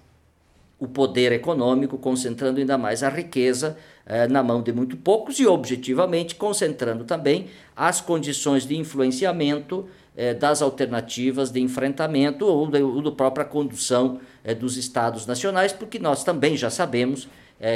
o 0.78 0.88
poder 0.88 1.32
econômico, 1.32 1.98
concentrando 1.98 2.58
ainda 2.58 2.78
mais 2.78 3.02
a 3.02 3.10
riqueza 3.10 3.76
eh, 4.06 4.26
na 4.26 4.42
mão 4.42 4.62
de 4.62 4.72
muito 4.72 4.96
poucos 4.96 5.38
e, 5.38 5.46
objetivamente, 5.46 6.34
concentrando 6.34 7.04
também 7.04 7.48
as 7.76 8.00
condições 8.00 8.66
de 8.66 8.78
influenciamento 8.78 9.86
eh, 10.16 10.32
das 10.32 10.62
alternativas 10.62 11.50
de 11.50 11.60
enfrentamento 11.60 12.46
ou 12.46 12.66
da 12.66 13.12
própria 13.12 13.44
condução 13.44 14.20
eh, 14.42 14.54
dos 14.54 14.78
estados 14.78 15.26
nacionais, 15.26 15.70
porque 15.70 15.98
nós 15.98 16.24
também 16.24 16.56
já 16.56 16.70
sabemos 16.70 17.28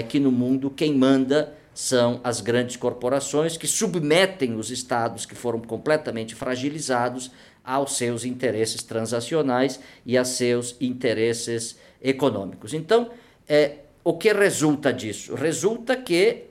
que 0.09 0.19
no 0.19 0.33
mundo 0.33 0.71
quem 0.71 0.95
manda 0.95 1.55
são 1.75 2.21
as 2.23 2.41
grandes 2.41 2.77
corporações 2.77 3.57
que 3.57 3.67
submetem 3.67 4.55
os 4.55 4.71
estados 4.71 5.27
que 5.27 5.35
foram 5.35 5.61
completamente 5.61 6.35
fragilizados 6.35 7.31
aos 7.65 7.97
seus 7.97 8.25
interesses 8.25 8.83
transacionais 8.83 9.81
e 10.07 10.17
a 10.17 10.25
seus 10.25 10.77
interesses 10.81 11.77
econômicos. 12.01 12.73
Então, 12.73 13.11
é, 13.49 13.79
o 14.05 14.13
que 14.15 14.33
resulta 14.33 14.93
disso? 14.93 15.35
Resulta 15.35 15.97
que 15.97 16.45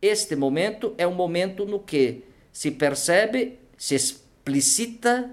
este 0.00 0.36
momento 0.36 0.94
é 0.96 1.06
um 1.06 1.14
momento 1.14 1.66
no 1.66 1.80
que 1.80 2.24
se 2.52 2.70
percebe, 2.70 3.58
se 3.76 3.94
explicita 3.94 5.30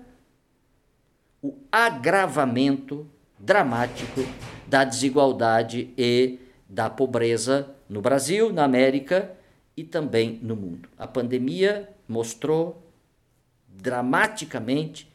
o 1.42 1.54
agravamento 1.72 3.08
dramático 3.38 4.22
da 4.68 4.84
desigualdade 4.84 5.94
e 5.98 6.40
da 6.74 6.90
pobreza 6.90 7.70
no 7.88 8.02
Brasil, 8.02 8.52
na 8.52 8.64
América 8.64 9.32
e 9.78 9.84
também 9.84 10.40
no 10.42 10.56
mundo. 10.56 10.90
A 10.98 11.06
pandemia 11.06 11.88
mostrou 12.08 12.84
dramaticamente, 13.68 15.08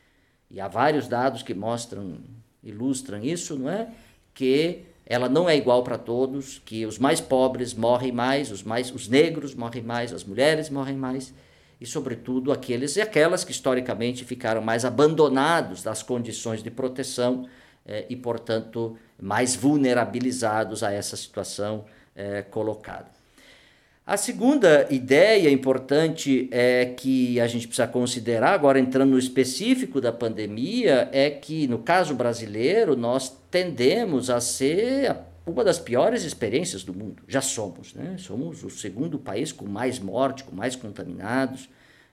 e 0.48 0.60
há 0.60 0.68
vários 0.68 1.08
dados 1.08 1.42
que 1.42 1.52
mostram, 1.52 2.18
ilustram 2.62 3.22
isso, 3.22 3.58
não 3.58 3.68
é? 3.68 3.88
que 4.32 4.84
ela 5.04 5.28
não 5.28 5.48
é 5.48 5.56
igual 5.56 5.82
para 5.82 5.98
todos, 5.98 6.62
que 6.64 6.86
os 6.86 6.96
mais 6.96 7.20
pobres 7.20 7.74
morrem 7.74 8.12
mais, 8.12 8.52
os 8.52 8.62
mais 8.62 8.94
os 8.94 9.08
negros 9.08 9.52
morrem 9.52 9.82
mais, 9.82 10.12
as 10.12 10.22
mulheres 10.22 10.70
morrem 10.70 10.96
mais 10.96 11.34
e 11.80 11.86
sobretudo 11.86 12.52
aqueles 12.52 12.94
e 12.96 13.00
aquelas 13.00 13.42
que 13.42 13.50
historicamente 13.50 14.24
ficaram 14.24 14.60
mais 14.60 14.84
abandonados 14.84 15.82
das 15.82 16.02
condições 16.04 16.62
de 16.62 16.70
proteção 16.70 17.48
eh, 17.88 18.04
e 18.08 18.14
portanto 18.14 18.96
mais 19.20 19.56
vulnerabilizados 19.56 20.82
a 20.82 20.92
essa 20.92 21.16
situação 21.16 21.86
eh, 22.14 22.42
colocada. 22.42 23.18
A 24.06 24.16
segunda 24.16 24.86
ideia 24.90 25.50
importante 25.50 26.48
é 26.50 26.86
que 26.86 27.38
a 27.40 27.46
gente 27.46 27.66
precisa 27.66 27.86
considerar, 27.86 28.54
agora 28.54 28.78
entrando 28.78 29.10
no 29.10 29.18
específico 29.18 30.00
da 30.00 30.10
pandemia, 30.10 31.10
é 31.12 31.28
que 31.28 31.66
no 31.66 31.80
caso 31.80 32.14
brasileiro 32.14 32.96
nós 32.96 33.36
tendemos 33.50 34.30
a 34.30 34.40
ser 34.40 35.14
uma 35.46 35.62
das 35.62 35.78
piores 35.78 36.24
experiências 36.24 36.82
do 36.82 36.94
mundo. 36.94 37.22
Já 37.28 37.42
somos, 37.42 37.92
né? 37.92 38.16
Somos 38.18 38.64
o 38.64 38.70
segundo 38.70 39.18
país 39.18 39.52
com 39.52 39.66
mais 39.66 39.98
morte, 39.98 40.44
com 40.44 40.56
mais 40.56 40.74
contaminados, 40.74 41.68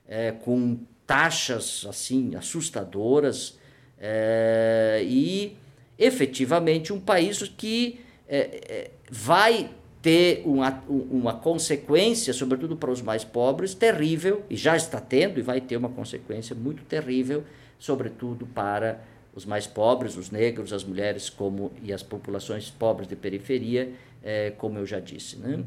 é, 0.06 0.32
com 0.32 0.78
taxas 1.06 1.86
assim 1.88 2.34
assustadoras 2.34 3.58
é, 3.98 5.02
e 5.02 5.56
efetivamente 5.98 6.92
um 6.92 7.00
país 7.00 7.42
que 7.56 8.00
é, 8.28 8.38
é 8.38 8.90
vai 9.10 9.70
ter 10.02 10.42
uma, 10.44 10.84
uma 10.88 11.34
consequência, 11.34 12.32
sobretudo 12.32 12.76
para 12.76 12.90
os 12.90 13.02
mais 13.02 13.24
pobres, 13.24 13.74
terrível, 13.74 14.44
e 14.48 14.56
já 14.56 14.76
está 14.76 15.00
tendo, 15.00 15.40
e 15.40 15.42
vai 15.42 15.60
ter 15.60 15.76
uma 15.76 15.88
consequência 15.88 16.54
muito 16.54 16.84
terrível, 16.84 17.42
sobretudo 17.78 18.46
para 18.46 19.02
os 19.34 19.44
mais 19.44 19.66
pobres, 19.66 20.16
os 20.16 20.30
negros, 20.30 20.72
as 20.72 20.84
mulheres 20.84 21.28
como, 21.28 21.72
e 21.82 21.92
as 21.92 22.02
populações 22.02 22.70
pobres 22.70 23.08
de 23.08 23.16
periferia, 23.16 23.92
é, 24.22 24.50
como 24.56 24.78
eu 24.78 24.86
já 24.86 25.00
disse. 25.00 25.36
Né? 25.38 25.64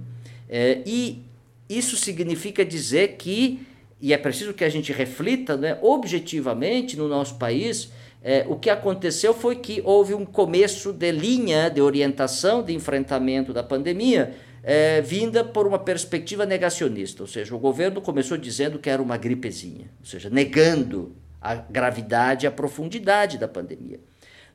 É, 0.48 0.82
e 0.86 1.22
isso 1.68 1.96
significa 1.98 2.64
dizer 2.64 3.18
que, 3.18 3.60
e 4.02 4.14
é 4.14 4.18
preciso 4.18 4.54
que 4.54 4.64
a 4.64 4.70
gente 4.70 4.92
reflita 4.94 5.56
né, 5.56 5.78
objetivamente 5.82 6.98
no 6.98 7.08
nosso 7.08 7.36
país, 7.36 7.92
é, 8.22 8.46
o 8.50 8.58
que 8.58 8.70
aconteceu 8.70 9.34
foi 9.34 9.56
que 9.56 9.82
houve 9.86 10.14
um 10.14 10.26
começo 10.26 10.92
de 10.92 11.12
linha 11.12 11.70
de 11.70 11.82
orientação 11.82 12.62
de 12.62 12.74
enfrentamento 12.74 13.54
da 13.54 13.64
pandemia 13.64 14.36
é, 14.62 15.02
vinda 15.02 15.44
por 15.44 15.66
uma 15.66 15.80
perspectiva 15.80 16.46
negacionista, 16.46 17.24
ou 17.24 17.28
seja, 17.28 17.56
o 17.56 17.60
governo 17.60 18.02
começou 18.02 18.38
dizendo 18.38 18.78
que 18.78 18.90
era 18.90 19.02
uma 19.02 19.18
gripezinha, 19.18 19.90
ou 20.00 20.06
seja, 20.06 20.30
negando 20.30 21.16
a 21.42 21.56
gravidade 21.56 22.46
e 22.46 22.48
a 22.48 22.52
profundidade 22.52 23.38
da 23.38 23.48
pandemia. 23.48 24.00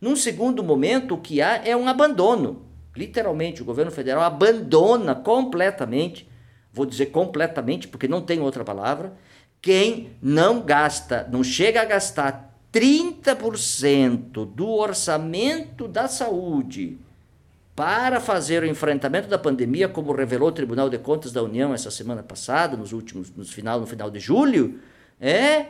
Num 0.00 0.14
segundo 0.14 0.62
momento, 0.62 1.14
o 1.14 1.18
que 1.18 1.40
há 1.40 1.62
é 1.64 1.74
um 1.74 1.88
abandono. 1.88 2.66
Literalmente, 2.94 3.62
o 3.62 3.64
governo 3.64 3.90
federal 3.90 4.22
abandona 4.22 5.14
completamente, 5.14 6.28
vou 6.70 6.84
dizer 6.84 7.06
completamente, 7.06 7.88
porque 7.88 8.06
não 8.06 8.20
tem 8.20 8.40
outra 8.40 8.62
palavra, 8.62 9.14
quem 9.62 10.10
não 10.20 10.60
gasta, 10.60 11.26
não 11.32 11.42
chega 11.42 11.80
a 11.80 11.86
gastar 11.86 12.53
30% 12.74 14.44
do 14.52 14.68
orçamento 14.68 15.86
da 15.86 16.08
saúde 16.08 16.98
para 17.76 18.18
fazer 18.18 18.64
o 18.64 18.66
enfrentamento 18.66 19.28
da 19.28 19.38
pandemia, 19.38 19.88
como 19.88 20.12
revelou 20.12 20.48
o 20.48 20.52
Tribunal 20.52 20.90
de 20.90 20.98
Contas 20.98 21.30
da 21.30 21.40
União 21.40 21.72
essa 21.72 21.90
semana 21.90 22.20
passada, 22.20 22.76
nos 22.76 22.92
últimos, 22.92 23.30
no 23.36 23.44
final, 23.44 23.78
no 23.78 23.86
final 23.86 24.10
de 24.10 24.18
julho, 24.18 24.80
é 25.20 25.66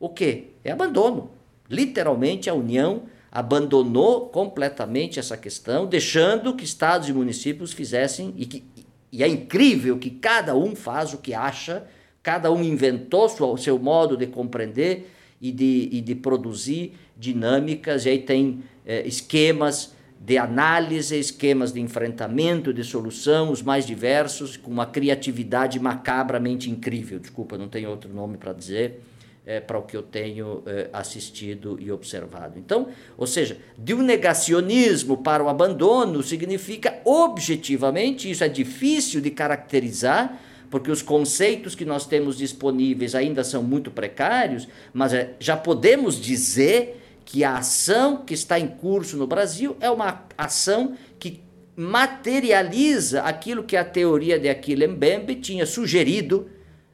o 0.00 0.08
quê? 0.08 0.48
É 0.64 0.72
abandono. 0.72 1.30
Literalmente 1.68 2.48
a 2.48 2.54
União 2.54 3.02
abandonou 3.30 4.30
completamente 4.30 5.20
essa 5.20 5.36
questão, 5.36 5.84
deixando 5.84 6.54
que 6.54 6.64
estados 6.64 7.10
e 7.10 7.12
municípios 7.12 7.74
fizessem 7.74 8.32
e 8.38 8.46
que 8.46 8.64
e 9.10 9.22
é 9.22 9.28
incrível 9.28 9.98
que 9.98 10.10
cada 10.10 10.54
um 10.54 10.76
faz 10.76 11.14
o 11.14 11.18
que 11.18 11.32
acha, 11.32 11.86
cada 12.22 12.52
um 12.52 12.62
inventou 12.62 13.24
o 13.24 13.56
seu 13.56 13.78
modo 13.78 14.18
de 14.18 14.26
compreender 14.26 15.10
e 15.40 15.52
de, 15.52 15.88
e 15.92 16.00
de 16.00 16.14
produzir 16.14 16.94
dinâmicas, 17.16 18.06
e 18.06 18.10
aí 18.10 18.18
tem 18.18 18.62
é, 18.86 19.06
esquemas 19.06 19.94
de 20.20 20.36
análise, 20.36 21.18
esquemas 21.18 21.72
de 21.72 21.80
enfrentamento, 21.80 22.72
de 22.72 22.82
solução, 22.82 23.52
os 23.52 23.62
mais 23.62 23.86
diversos, 23.86 24.56
com 24.56 24.70
uma 24.70 24.86
criatividade 24.86 25.78
macabramente 25.78 26.68
incrível. 26.68 27.18
Desculpa, 27.18 27.56
não 27.56 27.68
tem 27.68 27.86
outro 27.86 28.12
nome 28.12 28.36
para 28.36 28.52
dizer 28.52 29.00
é, 29.48 29.60
para 29.60 29.78
o 29.78 29.82
que 29.82 29.96
eu 29.96 30.02
tenho 30.02 30.62
é, 30.66 30.90
assistido 30.92 31.78
e 31.80 31.90
observado. 31.90 32.58
Então, 32.58 32.88
ou 33.16 33.26
seja, 33.26 33.56
de 33.78 33.94
um 33.94 34.02
negacionismo 34.02 35.16
para 35.16 35.42
o 35.42 35.48
abandono 35.48 36.22
significa 36.22 37.00
objetivamente, 37.02 38.30
isso 38.30 38.44
é 38.44 38.48
difícil 38.48 39.22
de 39.22 39.30
caracterizar, 39.30 40.38
porque 40.70 40.90
os 40.90 41.02
conceitos 41.02 41.74
que 41.74 41.84
nós 41.84 42.06
temos 42.06 42.36
disponíveis 42.36 43.14
ainda 43.14 43.42
são 43.42 43.62
muito 43.62 43.90
precários, 43.90 44.68
mas 44.92 45.12
é, 45.14 45.34
já 45.40 45.56
podemos 45.56 46.20
dizer 46.20 47.02
que 47.24 47.44
a 47.44 47.58
ação 47.58 48.24
que 48.24 48.34
está 48.34 48.58
em 48.58 48.68
curso 48.68 49.16
no 49.16 49.26
Brasil 49.26 49.76
é 49.80 49.90
uma 49.90 50.24
ação 50.36 50.96
que 51.18 51.42
materializa 51.76 53.22
aquilo 53.22 53.62
que 53.62 53.76
a 53.76 53.84
teoria 53.84 54.38
de 54.38 54.48
Achille 54.48 54.86
Mbembe 54.86 55.36
tinha 55.36 55.64
sugerido, 55.64 56.48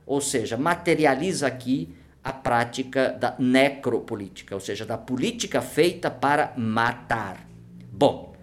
ou 0.04 0.20
seja, 0.20 0.56
materializa 0.56 1.46
aqui 1.46 1.88
a 2.22 2.32
prática 2.32 3.10
da 3.10 3.34
necropolítica, 3.38 4.54
ou 4.54 4.60
seja, 4.60 4.84
da 4.84 4.98
política 4.98 5.60
feita 5.62 6.10
para 6.10 6.52
matar. 6.56 7.46
Bom, 7.92 8.34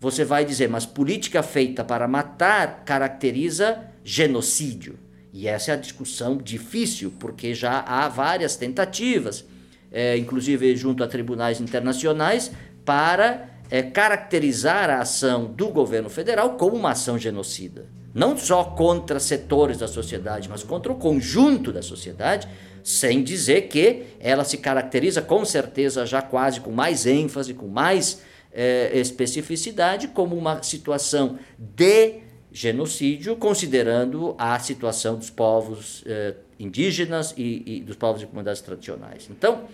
você 0.00 0.24
vai 0.24 0.44
dizer, 0.44 0.68
mas 0.68 0.86
política 0.86 1.42
feita 1.42 1.84
para 1.84 2.06
matar 2.06 2.84
caracteriza 2.84 3.87
genocídio. 4.08 4.98
E 5.34 5.46
essa 5.46 5.70
é 5.70 5.74
a 5.74 5.76
discussão 5.76 6.38
difícil, 6.38 7.12
porque 7.20 7.54
já 7.54 7.80
há 7.80 8.08
várias 8.08 8.56
tentativas, 8.56 9.44
é, 9.92 10.16
inclusive 10.16 10.74
junto 10.74 11.04
a 11.04 11.06
tribunais 11.06 11.60
internacionais, 11.60 12.50
para 12.86 13.50
é, 13.70 13.82
caracterizar 13.82 14.88
a 14.88 15.00
ação 15.00 15.44
do 15.44 15.68
governo 15.68 16.08
federal 16.08 16.54
como 16.54 16.74
uma 16.74 16.92
ação 16.92 17.18
genocida. 17.18 17.84
Não 18.14 18.34
só 18.34 18.64
contra 18.64 19.20
setores 19.20 19.76
da 19.76 19.86
sociedade, 19.86 20.48
mas 20.48 20.62
contra 20.62 20.90
o 20.90 20.96
conjunto 20.96 21.70
da 21.70 21.82
sociedade, 21.82 22.48
sem 22.82 23.22
dizer 23.22 23.68
que 23.68 24.04
ela 24.18 24.42
se 24.42 24.56
caracteriza 24.56 25.20
com 25.20 25.44
certeza 25.44 26.06
já 26.06 26.22
quase 26.22 26.60
com 26.60 26.70
mais 26.70 27.04
ênfase, 27.04 27.52
com 27.52 27.68
mais 27.68 28.22
é, 28.50 28.98
especificidade, 28.98 30.08
como 30.08 30.34
uma 30.34 30.62
situação 30.62 31.38
de 31.58 32.27
genocídio, 32.52 33.36
considerando 33.36 34.34
a 34.38 34.58
situação 34.58 35.16
dos 35.16 35.30
povos 35.30 36.02
é, 36.06 36.34
indígenas 36.58 37.34
e, 37.36 37.62
e, 37.66 37.80
dos 37.80 37.96
povos 37.96 38.20
de 38.20 38.26
comunidades 38.26 38.60
tradicionais. 38.60 39.28
Então, 39.30 39.64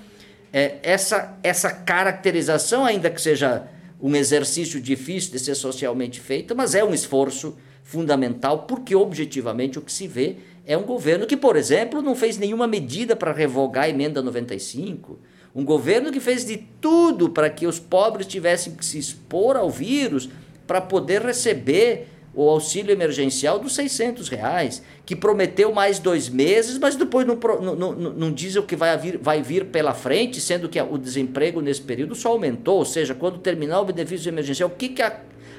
é, 0.53 0.79
essa, 0.83 1.37
essa 1.43 1.71
caracterização, 1.71 2.85
ainda 2.85 3.11
que 3.11 3.21
seja 3.21 3.67
um 4.01 4.15
exercício 4.15 4.81
difícil 4.81 5.33
de 5.33 5.39
ser 5.39 5.55
socialmente 5.55 6.21
feito, 6.21 6.55
mas 6.55 6.75
é 6.75 6.85
um 6.85 6.93
esforço 6.93 7.57
fundamental, 7.83 8.61
porque 8.61 8.95
objetivamente 8.95 9.79
o 9.79 9.83
que 9.83 9.93
se 9.93 10.07
vê 10.09 10.37
é 10.67 10.77
um 10.77 10.83
governo 10.83 11.27
que, 11.27 11.37
por 11.37 11.57
exemplo, 11.57 12.03
não 12.03 12.15
fez 12.15 12.39
nenhuma 12.39 12.67
medida 12.67 13.15
para 13.15 13.33
revogar 13.33 13.85
a 13.85 13.89
emenda 13.89 14.23
95. 14.23 15.19
Um 15.55 15.65
governo 15.65 16.11
que 16.11 16.21
fez 16.21 16.45
de 16.45 16.57
tudo 16.81 17.31
para 17.31 17.49
que 17.49 17.67
os 17.67 17.79
pobres 17.79 18.27
tivessem 18.27 18.75
que 18.75 18.85
se 18.85 18.99
expor 18.99 19.57
ao 19.57 19.71
vírus 19.71 20.29
para 20.67 20.81
poder 20.81 21.23
receber 21.23 22.09
o 22.35 22.49
auxílio 22.49 22.93
emergencial 22.93 23.59
dos 23.59 23.75
600 23.75 24.29
reais, 24.29 24.83
que 25.07 25.15
prometeu 25.15 25.73
mais 25.73 25.99
dois 25.99 26.29
meses, 26.29 26.79
mas 26.79 26.97
depois 26.97 27.27
não, 27.27 27.37
não, 27.37 27.93
não, 27.93 28.33
diz 28.33 28.57
o 28.57 28.63
que 28.63 28.75
vai 28.75 28.97
vir, 28.99 29.19
vai 29.19 29.41
vir 29.41 29.67
pela 29.67 29.95
frente, 29.95 30.41
sendo 30.41 30.69
que 30.69 30.81
o 30.81 30.99
desemprego 30.99 31.61
nesse 31.61 31.83
período 31.83 32.15
só 32.15 32.31
aumentou. 32.31 32.79
Ou 32.79 32.85
seja, 32.85 33.15
quando 33.15 33.39
terminar 33.39 33.81
o 33.81 33.85
benefício 33.85 34.29
emergencial, 34.29 34.69
o 34.69 34.73
que, 34.73 34.89
que 34.89 35.03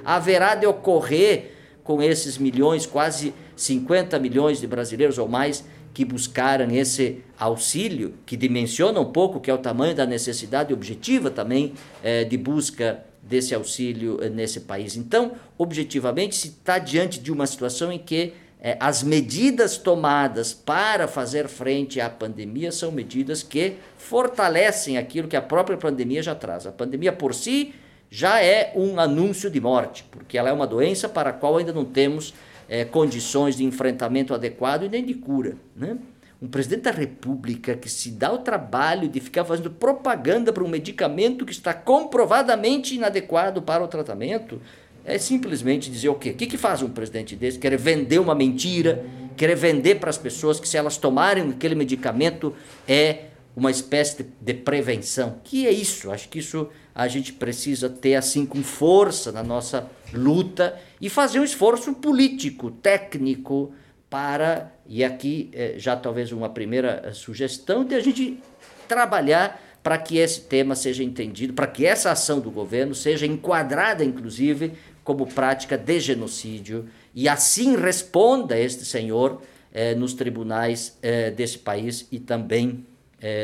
haverá 0.04 0.56
de 0.56 0.66
ocorrer 0.66 1.54
com 1.84 2.02
esses 2.02 2.38
milhões, 2.38 2.86
quase 2.86 3.34
50 3.56 4.20
milhões 4.20 4.60
de 4.60 4.68
brasileiros 4.68 5.18
ou 5.18 5.28
mais 5.28 5.64
que 5.94 6.04
buscaram 6.04 6.70
esse 6.72 7.24
auxílio, 7.40 8.16
que 8.26 8.36
dimensiona 8.36 9.00
um 9.00 9.12
pouco 9.14 9.40
que 9.40 9.50
é 9.50 9.54
o 9.54 9.58
tamanho 9.58 9.96
da 9.96 10.06
necessidade 10.06 10.74
objetiva 10.74 11.32
também 11.32 11.74
é, 12.04 12.26
de 12.26 12.36
busca 12.36 13.02
desse 13.26 13.56
auxílio 13.56 14.20
eh, 14.22 14.30
nesse 14.30 14.62
país. 14.62 14.96
Então, 14.96 15.34
objetivamente, 15.58 16.36
se 16.36 16.50
está 16.50 16.78
diante 16.78 17.20
de 17.20 17.32
uma 17.32 17.48
situação 17.48 17.92
em 17.92 18.00
que 18.00 18.34
é, 18.62 18.78
as 18.80 19.04
medidas 19.04 19.78
tomadas 19.78 20.54
para 20.54 21.08
fazer 21.08 21.48
frente 21.48 22.02
à 22.02 22.10
pandemia 22.10 22.72
são 22.72 22.92
medidas 22.92 23.44
que 23.44 23.76
fortalecem 23.98 24.98
aquilo 24.98 25.28
que 25.28 25.36
a 25.36 25.42
própria 25.42 25.78
pandemia 25.78 26.24
já 26.24 26.34
traz. 26.34 26.66
A 26.66 26.72
pandemia 26.72 27.14
por 27.14 27.34
si 27.34 27.76
já 28.10 28.42
é 28.42 28.72
um 28.76 29.00
anúncio 29.00 29.52
de 29.52 29.60
morte, 29.60 30.04
porque 30.10 30.38
ela 30.38 30.50
é 30.50 30.54
uma 30.54 30.66
doença 30.66 31.08
para 31.08 31.32
a 31.32 31.34
qual 31.34 31.58
ainda 31.58 31.74
não 31.74 31.86
temos 31.86 32.34
é, 32.68 32.86
condições 32.86 33.56
de 33.56 33.64
enfrentamento 33.64 34.34
adequado 34.34 34.84
e 34.84 34.90
nem 34.90 35.06
de 35.06 35.14
cura. 35.14 35.58
Né? 35.76 35.98
Um 36.42 36.48
presidente 36.48 36.84
da 36.84 36.92
República 36.92 37.76
que 37.76 37.90
se 37.90 38.12
dá 38.12 38.32
o 38.32 38.40
trabalho 38.40 39.08
de 39.08 39.20
ficar 39.20 39.46
fazendo 39.46 39.72
propaganda 39.72 40.52
para 40.52 40.64
um 40.64 40.68
medicamento 40.68 41.46
que 41.46 41.54
está 41.54 41.74
comprovadamente 41.74 42.96
inadequado 42.96 43.62
para 43.62 43.84
o 43.84 43.88
tratamento, 43.88 44.62
é 45.06 45.18
simplesmente 45.18 45.90
dizer 45.90 46.10
o 46.10 46.16
quê? 46.16 46.32
O 46.32 46.36
que, 46.36 46.48
que 46.48 46.58
faz 46.58 46.82
um 46.82 46.90
presidente 46.90 47.36
desse? 47.36 47.60
Querer 47.60 47.78
vender 47.78 48.20
uma 48.20 48.36
mentira, 48.36 49.06
querer 49.38 49.56
vender 49.56 49.96
para 49.96 50.10
as 50.10 50.18
pessoas 50.18 50.60
que 50.60 50.68
se 50.68 50.78
elas 50.78 50.98
tomarem 50.98 51.50
aquele 51.50 51.76
medicamento 51.76 52.54
é 52.88 53.26
uma 53.56 53.72
espécie 53.72 54.24
de, 54.24 54.30
de 54.42 54.54
prevenção. 54.54 55.40
Que 55.44 55.68
é 55.68 55.72
isso? 55.72 56.12
Acho 56.12 56.28
que 56.28 56.40
isso 56.40 56.68
a 56.94 57.08
gente 57.08 57.34
precisa 57.34 57.90
ter 57.90 58.16
assim 58.16 58.46
com 58.46 58.62
força 58.64 59.32
na 59.32 59.44
nossa 59.44 59.90
luta 60.14 60.78
e 61.00 61.10
fazer 61.10 61.40
um 61.40 61.44
esforço 61.44 61.94
político, 61.94 62.72
técnico, 62.72 63.74
para, 64.10 64.74
e 64.88 65.04
aqui 65.04 65.50
é, 65.54 65.76
já 65.78 65.96
talvez 65.96 66.32
uma 66.32 66.50
primeira 66.50 67.02
eh, 67.06 67.12
sugestão, 67.12 67.84
de 67.84 67.96
a 67.96 68.00
gente 68.00 68.40
trabalhar 68.88 69.62
para 69.82 69.98
que 69.98 70.18
esse 70.18 70.42
tema 70.42 70.76
seja 70.76 71.04
entendido, 71.04 71.54
para 71.54 71.68
que 71.68 71.86
essa 71.86 72.12
ação 72.12 72.40
do 72.40 72.52
governo 72.52 72.94
seja 72.94 73.26
enquadrada, 73.26 74.04
inclusive, 74.04 74.74
como 75.04 75.28
prática 75.28 75.78
de 75.78 76.00
genocídio, 76.00 76.88
e 77.14 77.30
assim 77.30 77.76
responda 77.76 78.58
este 78.58 78.84
senhor 78.86 79.42
eh, 79.74 79.94
nos 79.96 80.14
tribunais 80.14 80.98
desse 81.36 81.60
país 81.60 82.08
e 82.12 82.20
também 82.20 82.86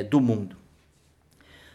do 0.09 0.19
mundo. 0.19 0.61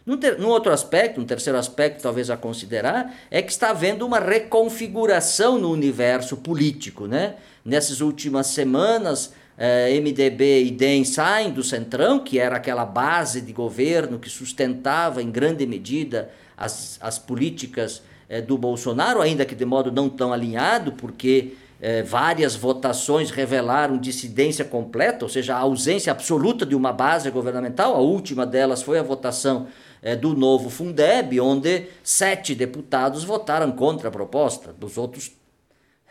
Num, 0.07 0.17
ter, 0.17 0.39
num 0.39 0.49
outro 0.49 0.73
aspecto, 0.73 1.21
um 1.21 1.25
terceiro 1.25 1.59
aspecto 1.59 2.01
talvez 2.01 2.31
a 2.31 2.37
considerar, 2.37 3.13
é 3.29 3.43
que 3.43 3.51
está 3.51 3.71
havendo 3.71 4.07
uma 4.07 4.21
reconfiguração 4.21 5.59
no 5.59 5.73
universo 5.73 6.37
político. 6.37 7.09
Né? 7.09 7.35
Nessas 7.65 8.01
últimas 8.01 8.47
semanas, 8.47 9.33
eh, 9.59 9.99
MDB 10.01 10.65
e 10.65 10.71
DEM 10.71 11.05
saem 11.05 11.51
do 11.51 11.63
Centrão, 11.63 12.19
que 12.19 12.39
era 12.39 12.57
aquela 12.57 12.85
base 12.85 13.41
de 13.41 13.53
governo 13.53 14.19
que 14.19 14.29
sustentava 14.29 15.23
em 15.23 15.31
grande 15.31 15.67
medida 15.67 16.31
as, 16.57 16.99
as 17.01 17.19
políticas 17.19 18.03
eh, 18.29 18.41
do 18.41 18.59
Bolsonaro, 18.59 19.21
ainda 19.21 19.45
que 19.45 19.55
de 19.55 19.65
modo 19.65 19.91
não 19.91 20.09
tão 20.09 20.33
alinhado, 20.33 20.93
porque 20.93 21.55
eh, 21.81 22.03
várias 22.03 22.55
votações 22.55 23.31
revelaram 23.31 23.99
dissidência 23.99 24.65
completa, 24.65 25.25
ou 25.25 25.29
seja, 25.29 25.55
a 25.55 25.59
ausência 25.59 26.11
absoluta 26.11 26.67
de 26.67 26.75
uma 26.75 26.93
base 26.93 27.31
governamental. 27.31 27.95
A 27.95 28.01
última 28.01 28.47
delas 28.47 28.83
foi 28.83 28.99
a 28.99 29.03
votação 29.03 29.69
é, 30.03 30.15
do 30.15 30.35
novo 30.35 30.71
Fundeb, 30.71 31.41
onde 31.41 31.87
sete 32.03 32.55
deputados 32.55 33.25
votaram 33.25 33.73
contra 33.73 34.09
a 34.09 34.13
proposta, 34.13 34.73
dos 34.73 34.97
outros 34.97 35.33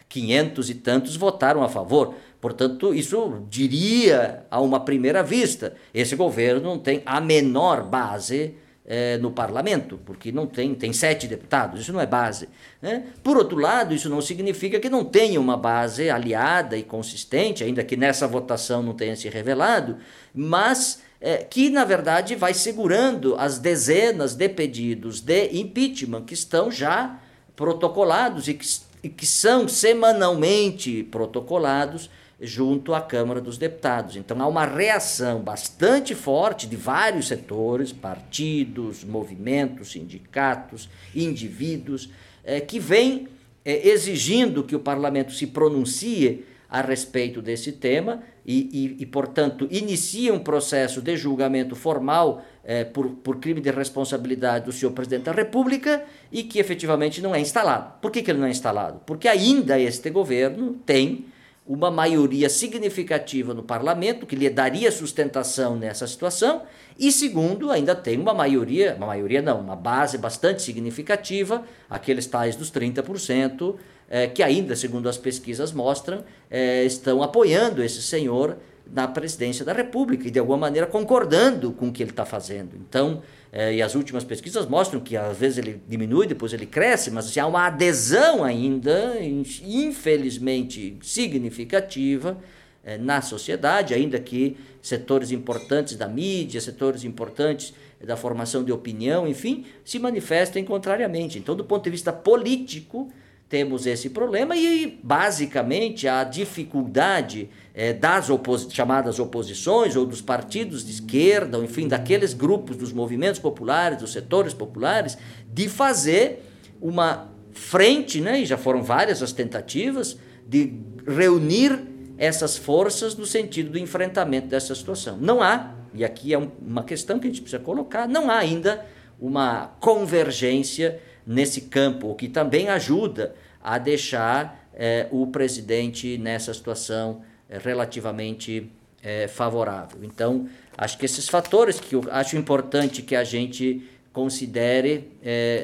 quinhentos 0.10 0.69
e 0.69 0.75
tantos 0.75 1.15
votaram 1.15 1.63
a 1.63 1.69
favor. 1.69 2.15
Portanto, 2.45 2.93
isso 2.93 3.43
diria 3.49 4.45
a 4.51 4.62
uma 4.62 4.79
primeira 4.79 5.23
vista: 5.23 5.73
esse 5.91 6.15
governo 6.15 6.62
não 6.62 6.77
tem 6.77 7.01
a 7.03 7.19
menor 7.19 7.81
base 7.81 8.53
é, 8.86 9.17
no 9.17 9.31
parlamento, 9.31 9.99
porque 10.05 10.31
não 10.31 10.45
tem, 10.45 10.75
tem 10.75 10.93
sete 10.93 11.25
deputados, 11.25 11.81
isso 11.81 11.91
não 11.91 11.99
é 11.99 12.05
base. 12.05 12.47
Né? 12.79 13.05
Por 13.23 13.36
outro 13.36 13.58
lado, 13.58 13.95
isso 13.95 14.08
não 14.12 14.21
significa 14.21 14.79
que 14.79 14.91
não 14.91 15.03
tenha 15.03 15.41
uma 15.41 15.58
base 15.58 16.08
aliada 16.08 16.77
e 16.77 16.84
consistente, 16.84 17.63
ainda 17.63 17.84
que 17.84 17.97
nessa 17.97 18.27
votação 18.27 18.84
não 18.84 18.93
tenha 18.93 19.15
se 19.15 19.27
revelado, 19.27 19.97
mas 20.31 21.01
é, 21.19 21.38
que 21.38 21.71
na 21.71 21.84
verdade 21.84 22.36
vai 22.36 22.53
segurando 22.53 23.36
as 23.39 23.58
dezenas 23.58 24.36
de 24.36 24.47
pedidos 24.49 25.19
de 25.19 25.49
impeachment 25.51 26.25
que 26.25 26.36
estão 26.36 26.69
já 26.69 27.19
protocolados 27.55 28.47
e 28.47 28.53
que, 28.53 28.67
e 29.01 29.10
que 29.10 29.25
são 29.25 29.67
semanalmente 29.67 31.01
protocolados 31.05 32.08
junto 32.45 32.93
à 32.93 33.01
Câmara 33.01 33.41
dos 33.41 33.58
Deputados. 33.58 34.15
Então 34.15 34.41
há 34.41 34.47
uma 34.47 34.65
reação 34.65 35.41
bastante 35.41 36.13
forte 36.13 36.67
de 36.67 36.75
vários 36.75 37.27
setores, 37.27 37.91
partidos, 37.91 39.03
movimentos, 39.03 39.91
sindicatos, 39.91 40.89
indivíduos, 41.15 42.10
eh, 42.43 42.62
que 42.62 42.79
vem 42.79 43.27
eh, 43.63 43.89
exigindo 43.89 44.63
que 44.63 44.75
o 44.75 44.79
parlamento 44.79 45.34
se 45.34 45.47
pronuncie 45.47 46.45
a 46.69 46.81
respeito 46.81 47.41
desse 47.41 47.71
tema 47.71 48.23
e, 48.45 48.97
e, 48.99 49.03
e 49.03 49.05
portanto, 49.05 49.67
inicia 49.71 50.34
um 50.34 50.39
processo 50.39 51.01
de 51.01 51.15
julgamento 51.15 51.75
formal 51.75 52.43
eh, 52.63 52.84
por, 52.84 53.10
por 53.10 53.38
crime 53.38 53.62
de 53.62 53.71
responsabilidade 53.71 54.65
do 54.65 54.71
senhor 54.71 54.91
presidente 54.91 55.23
da 55.23 55.31
República 55.31 56.03
e 56.31 56.43
que 56.43 56.60
efetivamente 56.60 57.21
não 57.21 57.34
é 57.34 57.39
instalado. 57.39 57.93
Por 58.01 58.12
que, 58.12 58.21
que 58.21 58.29
ele 58.29 58.39
não 58.39 58.47
é 58.47 58.51
instalado? 58.51 59.01
Porque 59.05 59.27
ainda 59.27 59.79
este 59.79 60.10
governo 60.10 60.73
tem 60.86 61.25
uma 61.67 61.89
maioria 61.89 62.47
significativa 62.47 63.54
no 63.54 63.63
parlamento 63.63 64.25
que 64.25 64.36
lhe 64.36 64.49
daria 64.49 64.91
sustentação 64.91 65.75
nessa 65.75 66.06
situação 66.06 66.62
e 66.97 67.12
segundo 67.12 67.71
ainda 67.71 67.95
tem 67.95 68.19
uma 68.19 68.34
maioria, 68.34 68.95
uma 68.95 69.08
maioria 69.08 69.41
não, 69.41 69.60
uma 69.60 69.75
base 69.75 70.17
bastante 70.17 70.62
significativa, 70.62 71.63
aqueles 71.89 72.25
tais 72.28 72.56
dos 72.56 72.71
30%, 72.71 73.75
é, 74.08 74.28
que 74.28 74.43
ainda, 74.43 74.75
segundo 74.75 75.10
as 75.10 75.17
pesquisas 75.17 75.71
mostram, 75.71 76.23
é, 76.49 76.84
estão 76.84 77.23
apoiando 77.23 77.84
esse 77.84 78.01
senhor 78.01 78.58
na 78.89 79.08
presidência 79.08 79.65
da 79.65 79.73
República 79.73 80.28
e 80.28 80.32
de 80.32 80.38
alguma 80.39 80.60
maneira 80.60 80.86
concordando 80.86 81.71
com 81.71 81.88
o 81.88 81.91
que 81.91 82.04
ele 82.04 82.12
está 82.12 82.23
fazendo. 82.25 82.75
Então, 82.75 83.23
é, 83.57 83.73
e 83.73 83.81
as 83.81 83.95
últimas 83.95 84.25
pesquisas 84.25 84.67
mostram 84.67 84.99
que 84.99 85.15
às 85.15 85.37
vezes 85.37 85.59
ele 85.59 85.81
diminui, 85.87 86.27
depois 86.27 86.51
ele 86.51 86.65
cresce, 86.65 87.09
mas 87.09 87.25
assim, 87.27 87.39
há 87.39 87.47
uma 87.47 87.67
adesão 87.67 88.43
ainda, 88.43 89.15
infelizmente 89.63 90.97
significativa, 91.01 92.37
é, 92.83 92.97
na 92.97 93.21
sociedade, 93.21 93.93
ainda 93.93 94.19
que 94.19 94.57
setores 94.81 95.31
importantes 95.31 95.95
da 95.95 96.05
mídia, 96.05 96.59
setores 96.59 97.05
importantes 97.05 97.73
da 98.03 98.17
formação 98.17 98.61
de 98.61 98.73
opinião, 98.73 99.25
enfim, 99.25 99.65
se 99.85 99.99
manifestem 99.99 100.65
contrariamente. 100.65 101.39
Então, 101.39 101.55
do 101.55 101.63
ponto 101.63 101.85
de 101.85 101.91
vista 101.91 102.11
político, 102.11 103.09
temos 103.47 103.86
esse 103.86 104.10
problema 104.10 104.55
e, 104.55 104.99
basicamente, 105.03 106.08
a 106.08 106.23
dificuldade 106.23 107.49
é, 107.73 107.93
das 107.93 108.29
opos 108.29 108.67
chamadas 108.71 109.19
oposições 109.19 109.95
ou 109.95 110.05
dos 110.05 110.21
partidos 110.21 110.84
de 110.84 110.91
esquerda, 110.91 111.58
ou, 111.58 111.63
enfim, 111.63 111.88
daqueles 111.88 112.34
grupos 112.34 112.75
dos 112.75 112.91
movimentos 112.91 113.39
populares, 113.39 113.99
dos 113.99 114.12
setores 114.12 114.53
populares, 114.53 115.17
de 115.51 115.69
fazer 115.69 116.43
uma 116.81 117.29
frente, 117.51 118.19
né, 118.19 118.41
e 118.41 118.45
já 118.45 118.58
foram 118.58 118.81
várias 118.81 119.21
as 119.21 119.31
tentativas, 119.31 120.17
de 120.47 120.73
reunir 121.08 121.79
essas 122.17 122.58
forças 122.58 123.15
no 123.15 123.25
sentido 123.25 123.71
do 123.71 123.77
enfrentamento 123.77 124.47
dessa 124.47 124.73
situação. 124.73 125.17
Não 125.17 125.41
há, 125.41 125.73
e 125.93 126.03
aqui 126.03 126.34
é 126.34 126.38
um, 126.38 126.49
uma 126.62 126.84
questão 126.84 127.19
que 127.19 127.27
a 127.27 127.29
gente 127.29 127.41
precisa 127.41 127.62
colocar, 127.62 128.08
não 128.08 128.29
há 128.29 128.38
ainda 128.38 128.86
uma 129.19 129.67
convergência 129.79 130.99
nesse 131.25 131.61
campo, 131.61 132.09
o 132.09 132.15
que 132.15 132.27
também 132.27 132.69
ajuda 132.69 133.35
a 133.61 133.77
deixar 133.77 134.69
eh, 134.73 135.07
o 135.09 135.25
presidente 135.27 136.17
nessa 136.17 136.53
situação 136.53 137.23
eh, 137.49 137.57
relativamente 137.57 138.69
eh, 139.01 139.27
favorável. 139.27 140.03
Então, 140.03 140.47
acho 140.77 140.97
que 140.97 141.05
esses 141.05 141.27
fatores 141.27 141.79
que 141.79 141.95
eu 141.95 142.05
acho 142.11 142.38
importante 142.38 143.01
que 143.01 143.15
a 143.15 143.23
gente 143.23 143.89
considere 144.13 145.11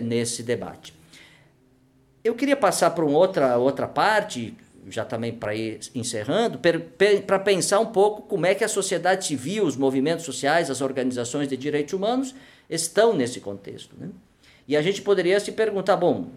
nesse 0.04 0.44
debate. 0.44 0.94
Eu 2.22 2.36
queria 2.36 2.58
passar 2.58 2.90
para 2.90 3.06
uma 3.06 3.18
outra, 3.18 3.58
outra 3.58 3.88
parte, 3.88 4.54
já 4.90 5.06
também 5.06 5.32
para 5.32 5.56
ir 5.56 5.80
encerrando, 5.96 6.60
para 7.26 7.40
pensar 7.40 7.80
um 7.80 7.86
pouco 7.86 8.24
como 8.24 8.46
é 8.46 8.54
que 8.54 8.66
a 8.66 8.68
sociedade 8.68 9.26
civil, 9.26 9.64
os 9.64 9.78
movimentos 9.78 10.26
sociais, 10.26 10.70
as 10.70 10.82
organizações 10.82 11.48
de 11.48 11.56
direitos 11.56 11.94
humanos 11.94 12.36
estão 12.70 13.16
nesse 13.16 13.40
contexto. 13.40 13.96
Né? 13.98 14.10
E 14.72 14.78
a 14.78 14.82
gente 14.82 15.02
poderia 15.02 15.38
se 15.38 15.52
perguntar, 15.52 15.98
bom, 15.98 16.28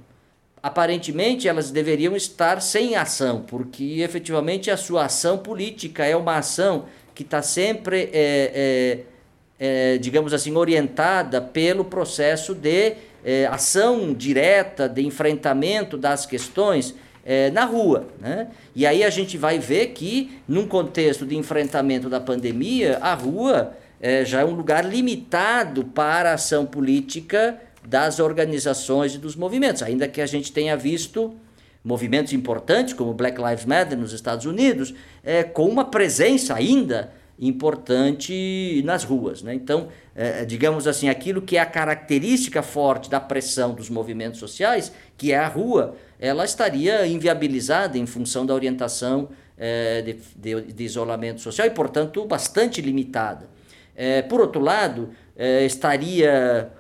aparentemente 0.60 1.46
elas 1.46 1.70
deveriam 1.70 2.16
estar 2.16 2.60
sem 2.60 2.96
ação, 2.96 3.42
porque 3.46 4.00
efetivamente 4.00 4.72
a 4.72 4.76
sua 4.76 5.04
ação 5.04 5.38
política 5.38 6.04
é 6.04 6.16
uma 6.16 6.38
ação 6.38 6.86
que 7.14 7.22
está 7.22 7.40
sempre, 7.42 8.10
é, 8.12 8.98
é, 9.62 9.94
é, 9.94 9.98
digamos 9.98 10.34
assim, 10.34 10.52
orientada 10.56 11.40
pelo 11.40 11.84
processo 11.84 12.56
de 12.56 12.94
é, 13.24 13.46
ação 13.46 14.12
direta, 14.12 14.88
de 14.88 15.06
enfrentamento 15.06 15.96
das 15.96 16.26
questões 16.26 16.92
é, 17.24 17.52
na 17.52 17.64
rua. 17.64 18.08
Né? 18.18 18.48
E 18.74 18.84
aí 18.84 19.04
a 19.04 19.10
gente 19.10 19.38
vai 19.38 19.60
ver 19.60 19.90
que, 19.90 20.40
num 20.48 20.66
contexto 20.66 21.24
de 21.24 21.36
enfrentamento 21.36 22.10
da 22.10 22.20
pandemia, 22.20 22.98
a 23.00 23.14
rua 23.14 23.76
é, 24.00 24.24
já 24.24 24.40
é 24.40 24.44
um 24.44 24.56
lugar 24.56 24.84
limitado 24.84 25.84
para 25.84 26.32
a 26.32 26.34
ação 26.34 26.66
política 26.66 27.60
das 27.86 28.18
organizações 28.18 29.14
e 29.14 29.18
dos 29.18 29.36
movimentos, 29.36 29.82
ainda 29.82 30.08
que 30.08 30.20
a 30.20 30.26
gente 30.26 30.52
tenha 30.52 30.76
visto 30.76 31.34
movimentos 31.84 32.32
importantes 32.32 32.94
como 32.94 33.12
Black 33.12 33.40
Lives 33.40 33.66
Matter 33.66 33.98
nos 33.98 34.12
Estados 34.12 34.46
Unidos, 34.46 34.94
é, 35.22 35.42
com 35.42 35.68
uma 35.68 35.84
presença 35.84 36.54
ainda 36.54 37.12
importante 37.38 38.82
nas 38.84 39.04
ruas. 39.04 39.42
Né? 39.42 39.54
Então, 39.54 39.88
é, 40.14 40.44
digamos 40.44 40.86
assim, 40.86 41.08
aquilo 41.08 41.42
que 41.42 41.56
é 41.56 41.60
a 41.60 41.66
característica 41.66 42.62
forte 42.62 43.10
da 43.10 43.20
pressão 43.20 43.74
dos 43.74 43.90
movimentos 43.90 44.40
sociais, 44.40 44.92
que 45.18 45.32
é 45.32 45.38
a 45.38 45.48
rua, 45.48 45.96
ela 46.18 46.44
estaria 46.44 47.06
inviabilizada 47.06 47.98
em 47.98 48.06
função 48.06 48.46
da 48.46 48.54
orientação 48.54 49.28
é, 49.58 50.00
de, 50.02 50.16
de, 50.36 50.72
de, 50.72 50.84
isolamento 50.84 51.40
social 51.40 51.66
e, 51.66 51.70
portanto, 51.70 52.24
bastante 52.24 52.80
limitada. 52.80 53.48
É, 53.96 54.22
por 54.22 54.40
outro 54.40 54.60
lado, 54.60 55.10
é, 55.36 55.64
estaria 55.64 56.70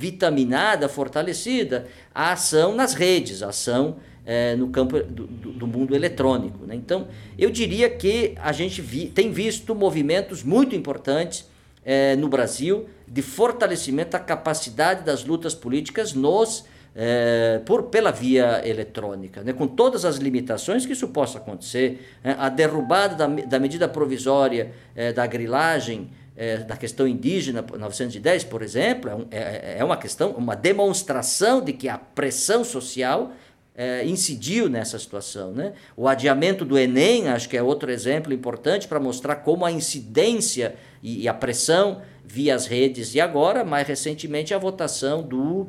vitaminada, 0.00 0.88
fortalecida, 0.88 1.86
a 2.14 2.32
ação 2.32 2.74
nas 2.74 2.94
redes, 2.94 3.42
a 3.42 3.48
ação 3.48 3.96
é, 4.24 4.56
no 4.56 4.68
campo 4.68 4.98
do, 5.02 5.26
do 5.26 5.66
mundo 5.66 5.94
eletrônico. 5.94 6.64
Né? 6.64 6.74
Então, 6.74 7.06
eu 7.38 7.50
diria 7.50 7.90
que 7.90 8.34
a 8.40 8.50
gente 8.50 8.80
vi, 8.80 9.08
tem 9.08 9.30
visto 9.30 9.74
movimentos 9.74 10.42
muito 10.42 10.74
importantes 10.74 11.46
é, 11.84 12.16
no 12.16 12.28
Brasil 12.28 12.88
de 13.06 13.20
fortalecimento 13.20 14.12
da 14.12 14.18
capacidade 14.18 15.04
das 15.04 15.22
lutas 15.22 15.54
políticas 15.54 16.14
nos 16.14 16.64
é, 16.96 17.60
por, 17.66 17.84
pela 17.84 18.10
via 18.10 18.66
eletrônica, 18.66 19.42
né? 19.42 19.52
com 19.52 19.66
todas 19.66 20.06
as 20.06 20.16
limitações 20.16 20.86
que 20.86 20.94
isso 20.94 21.08
possa 21.08 21.36
acontecer, 21.36 22.16
né? 22.24 22.34
a 22.38 22.48
derrubada 22.48 23.14
da, 23.14 23.26
da 23.26 23.58
medida 23.58 23.86
provisória 23.86 24.72
é, 24.96 25.12
da 25.12 25.26
grilagem 25.26 26.10
é, 26.40 26.56
da 26.56 26.74
questão 26.74 27.06
indígena 27.06 27.60
910, 27.60 28.44
por 28.44 28.62
exemplo, 28.62 29.10
é, 29.10 29.14
um, 29.14 29.26
é, 29.30 29.76
é, 29.80 29.84
uma 29.84 29.98
questão, 29.98 30.30
uma 30.30 30.56
demonstração 30.56 31.60
de 31.60 31.74
que 31.74 31.86
a 31.86 31.98
pressão 31.98 32.64
social 32.64 33.32
é, 33.76 34.06
incidiu 34.06 34.66
nessa 34.66 34.98
situação. 34.98 35.52
Né? 35.52 35.74
O 35.94 36.08
adiamento 36.08 36.64
do 36.64 36.78
Enem, 36.78 37.28
acho 37.28 37.46
que 37.46 37.58
é 37.58 37.62
outro 37.62 37.90
exemplo 37.90 38.32
importante 38.32 38.88
para 38.88 38.98
mostrar 38.98 39.36
como 39.36 39.66
a 39.66 39.70
incidência 39.70 40.76
e, 41.02 41.24
e, 41.24 41.28
a 41.28 41.34
pressão 41.34 42.00
via 42.24 42.54
as 42.54 42.64
redes, 42.66 43.14
e 43.14 43.20
agora, 43.20 43.62
mais 43.62 43.86
recentemente, 43.86 44.54
a 44.54 44.58
votação 44.58 45.22
do, 45.22 45.66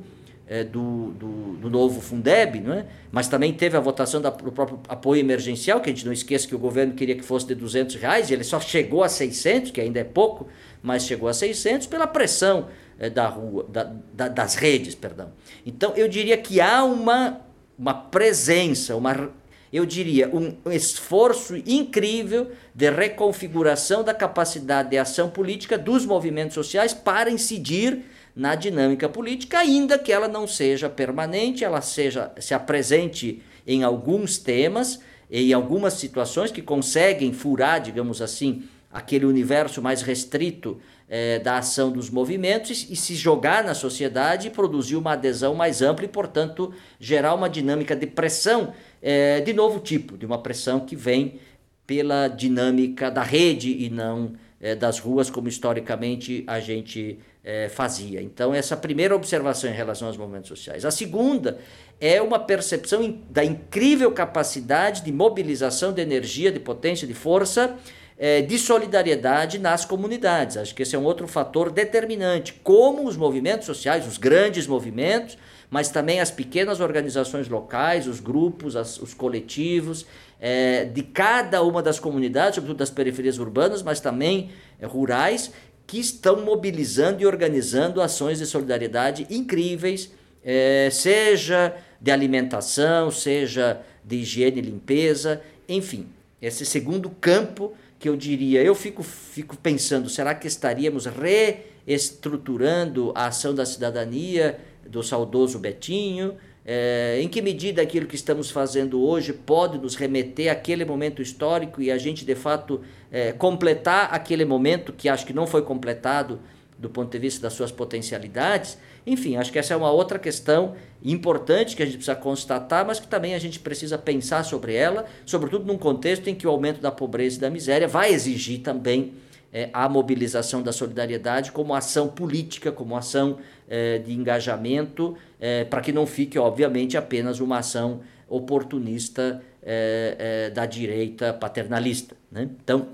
é, 0.52 0.66
do, 0.66 1.12
do, 1.12 1.54
do, 1.62 1.70
novo 1.70 2.02
Fundeb, 2.02 2.60
não 2.60 2.74
é? 2.74 2.86
mas 3.10 3.30
também 3.30 3.54
teve 3.54 3.78
a 3.78 3.80
votação 3.80 4.20
da, 4.20 4.30
do 4.30 4.52
próprio 4.52 4.82
apoio 4.90 5.22
emergencial, 5.22 5.80
que 5.80 5.90
a 5.90 5.94
gente 5.94 6.06
não 6.06 6.12
esqueça 6.12 6.46
que 6.46 6.54
o 6.54 6.60
governo 6.60 6.94
queria 6.94 7.16
que 7.16 7.22
fosse 7.22 7.48
de 7.48 7.56
200 7.56 7.96
reais, 7.96 8.30
e 8.30 8.34
ele 8.34 8.44
só 8.44 8.60
chegou 8.60 9.02
a 9.02 9.08
600, 9.08 9.72
que 9.72 9.80
ainda 9.80 10.02
é 10.02 10.04
pouco, 10.04 10.50
mas 10.84 11.06
chegou 11.06 11.30
a 11.30 11.34
600 11.34 11.88
pela 11.88 12.06
pressão 12.06 12.68
é, 13.00 13.10
da 13.10 13.28
rua, 13.30 13.66
da, 13.70 13.94
da, 14.12 14.28
das 14.28 14.56
redes, 14.56 14.94
perdão. 14.94 15.32
Então 15.66 15.94
eu 15.96 16.10
diria 16.10 16.36
que 16.36 16.60
há 16.60 16.84
uma, 16.84 17.40
uma 17.80 17.94
presença, 17.94 18.94
uma, 18.98 19.32
eu 19.72 19.86
diria, 19.86 20.30
um 20.34 20.70
esforço 20.70 21.56
incrível 21.66 22.52
de 22.76 22.90
reconfiguração 22.90 24.04
da 24.04 24.14
capacidade 24.14 24.90
de 24.90 24.98
ação 24.98 25.30
política 25.30 25.78
dos 25.78 26.06
movimentos 26.06 26.56
sociais 26.56 26.94
para 26.94 27.32
incidir 27.32 28.04
na 28.36 28.56
dinâmica 28.56 29.10
política, 29.10 29.60
ainda 29.60 30.00
que 30.00 30.12
ela 30.12 30.28
não 30.28 30.48
seja 30.48 30.90
permanente, 30.90 31.64
ela 31.64 31.82
seja 31.82 32.32
se 32.40 32.54
apresente 32.54 33.42
em 33.68 33.84
alguns 33.84 34.38
temas, 34.38 35.00
em 35.30 35.54
algumas 35.54 35.94
situações 35.94 36.52
que 36.52 36.62
conseguem 36.62 37.34
furar, 37.34 37.82
digamos 37.82 38.22
assim, 38.22 38.64
aquele 38.92 39.26
universo 39.26 39.82
mais 39.82 40.02
restrito 40.02 40.80
é, 41.08 41.40
da 41.40 41.58
ação 41.58 41.92
dos 41.92 42.10
movimentos 42.10 42.84
e, 42.84 42.94
e, 42.94 42.96
se 42.96 43.16
jogar 43.16 43.64
na 43.64 43.74
sociedade 43.74 44.48
e 44.48 44.52
produzir 44.52 44.96
uma 44.96 45.14
adesão 45.14 45.54
mais 45.54 45.82
ampla 45.82 46.06
e, 46.06 46.08
portanto, 46.08 46.74
gerar 47.00 47.34
uma 47.34 47.50
dinâmica 47.50 47.96
de 47.96 48.08
pressão 48.08 48.74
é, 49.02 49.42
de 49.42 49.54
novo 49.54 49.80
tipo, 49.80 50.18
de 50.18 50.26
uma 50.26 50.38
pressão 50.38 50.80
que 50.80 50.96
vem 50.96 51.40
pela 51.86 52.28
dinâmica 52.28 53.10
da 53.12 53.24
rede 53.24 53.84
e 53.84 53.90
não 53.90 54.34
é, 54.62 54.76
das 54.76 55.00
ruas, 55.00 55.30
como 55.30 55.48
historicamente 55.48 56.44
a 56.48 56.60
gente 56.60 57.20
é, 57.44 57.70
fazia. 57.70 58.22
Então, 58.22 58.54
essa 58.54 58.78
primeira 58.78 59.16
observação 59.16 59.70
em 59.70 59.74
relação 59.74 60.08
aos 60.08 60.18
movimentos 60.18 60.48
sociais. 60.48 60.86
A 60.86 60.92
segunda 60.92 61.58
é 62.00 62.22
uma 62.22 62.40
percepção 62.40 63.20
da 63.30 63.44
incrível 63.44 64.12
capacidade 64.12 65.04
de 65.04 65.12
mobilização 65.12 65.92
de 65.92 66.02
energia, 66.02 66.52
de 66.52 66.60
potência, 66.60 67.08
de 67.08 67.14
força, 67.14 67.78
é, 68.18 68.42
de 68.42 68.60
solidariedade 68.60 69.58
nas 69.58 69.84
comunidades. 69.84 70.56
Acho 70.56 70.76
que 70.76 70.84
esse 70.84 70.96
é 70.96 71.00
um 71.00 71.04
outro 71.04 71.28
fator 71.28 71.72
determinante. 71.72 72.54
Como 72.64 73.08
os 73.08 73.18
movimentos 73.18 73.66
sociais, 73.66 74.08
os 74.08 74.18
grandes 74.18 74.68
movimentos, 74.68 75.38
mas 75.72 75.90
também 75.90 76.20
as 76.20 76.30
pequenas 76.30 76.80
organizações 76.80 77.48
locais, 77.48 78.06
os 78.06 78.20
grupos, 78.20 78.76
as, 78.76 79.00
os 79.00 79.14
coletivos, 79.14 80.06
é, 80.40 80.86
de 80.86 81.02
cada 81.02 81.64
uma 81.64 81.82
das 81.82 82.00
comunidades, 82.00 82.56
sobretudo 82.56 82.78
das 82.78 82.90
periferias 82.90 83.40
urbanas, 83.40 83.82
mas 83.82 84.00
também 84.00 84.52
é, 84.80 84.86
rurais, 84.86 85.52
que 85.86 86.00
estão 86.00 86.42
mobilizando 86.42 87.22
e 87.22 87.26
organizando 87.26 88.02
ações 88.02 88.40
de 88.40 88.46
solidariedade 88.46 89.28
incríveis, 89.30 90.12
é, 90.44 90.90
seja 90.92 91.76
de 92.00 92.12
alimentação, 92.12 93.12
seja 93.12 93.82
de 94.04 94.18
higiene 94.18 94.60
e 94.60 94.62
limpeza, 94.62 95.42
enfim, 95.68 96.08
esse 96.42 96.66
segundo 96.66 97.10
campo 97.10 97.74
que 98.00 98.10
eu 98.10 98.18
diria, 98.18 98.64
eu 98.64 98.74
fico, 98.74 99.04
fico 99.04 99.56
pensando, 99.56 100.10
será 100.10 100.34
que 100.34 100.48
estaríamos 100.48 101.06
reestruturando 101.06 103.12
a 103.14 103.28
ação 103.28 103.54
da 103.54 103.66
cidadania 103.66 104.60
do 104.88 105.04
saudoso 105.04 105.60
Betinho? 105.60 106.36
É, 106.64 107.20
em 107.20 107.28
que 107.28 107.42
medida 107.42 107.82
aquilo 107.82 108.06
que 108.06 108.16
estamos 108.16 108.52
fazendo 108.52 109.02
hoje 109.02 109.34
pode 109.34 109.80
nos 109.80 109.96
remeter 109.96 110.52
àquele 110.52 110.86
momento 110.86 111.20
histórico 111.20 111.82
e 111.82 111.90
a 111.90 111.98
gente 111.98 112.24
de 112.24 112.36
fato 112.36 112.82
é, 113.12 113.32
completar 113.32 114.10
aquele 114.14 114.46
momento 114.46 114.94
que 114.94 115.10
acho 115.10 115.26
que 115.26 115.34
não 115.34 115.48
foi 115.48 115.64
completado 115.64 116.40
do 116.78 116.90
ponto 116.90 117.12
de 117.12 117.20
vista 117.20 117.42
das 117.42 117.54
suas 117.54 117.72
potencialidades? 117.72 118.78
Enfim, 119.06 119.38
acho 119.38 119.52
que 119.52 119.60
essa 119.60 119.74
é 119.74 119.78
uma 119.78 119.92
outra 119.92 120.20
questão 120.20 120.76
importante 121.04 121.76
que 121.76 121.82
a 121.82 121.86
gente 121.86 121.96
precisa 121.96 122.16
constatar, 122.16 122.86
mas 122.86 123.00
que 123.00 123.08
também 123.08 123.34
a 123.34 123.40
gente 123.40 123.60
precisa 123.60 123.98
pensar 123.98 124.44
sobre 124.44 124.76
ela, 124.76 125.06
sobretudo 125.26 125.66
num 125.66 125.78
contexto 125.78 126.28
em 126.28 126.36
que 126.36 126.46
o 126.46 126.50
aumento 126.50 126.80
da 126.80 126.92
pobreza 126.92 127.38
e 127.38 127.42
da 127.42 127.50
miséria 127.50 127.88
vai 127.88 128.12
exigir 128.12 128.62
também 128.62 129.14
é, 129.54 129.70
a 129.74 129.88
mobilização 129.90 130.62
da 130.62 130.72
solidariedade 130.72 131.52
como 131.52 131.74
ação 131.74 132.08
política, 132.08 132.72
como 132.72 132.96
ação 132.96 133.38
é, 133.68 133.98
de 134.00 134.14
engajamento, 134.14 135.18
é, 135.40 135.64
para 135.66 135.82
que 135.82 135.92
não 135.92 136.06
fique, 136.06 136.40
obviamente, 136.40 136.98
apenas 136.98 137.40
uma 137.40 137.60
ação 137.60 138.02
oportunista 138.28 139.42
é, 139.62 140.16
é, 140.18 140.50
da 140.50 140.66
direita 140.66 141.34
paternalista. 141.34 142.16
Né? 142.32 142.50
Então, 142.64 142.88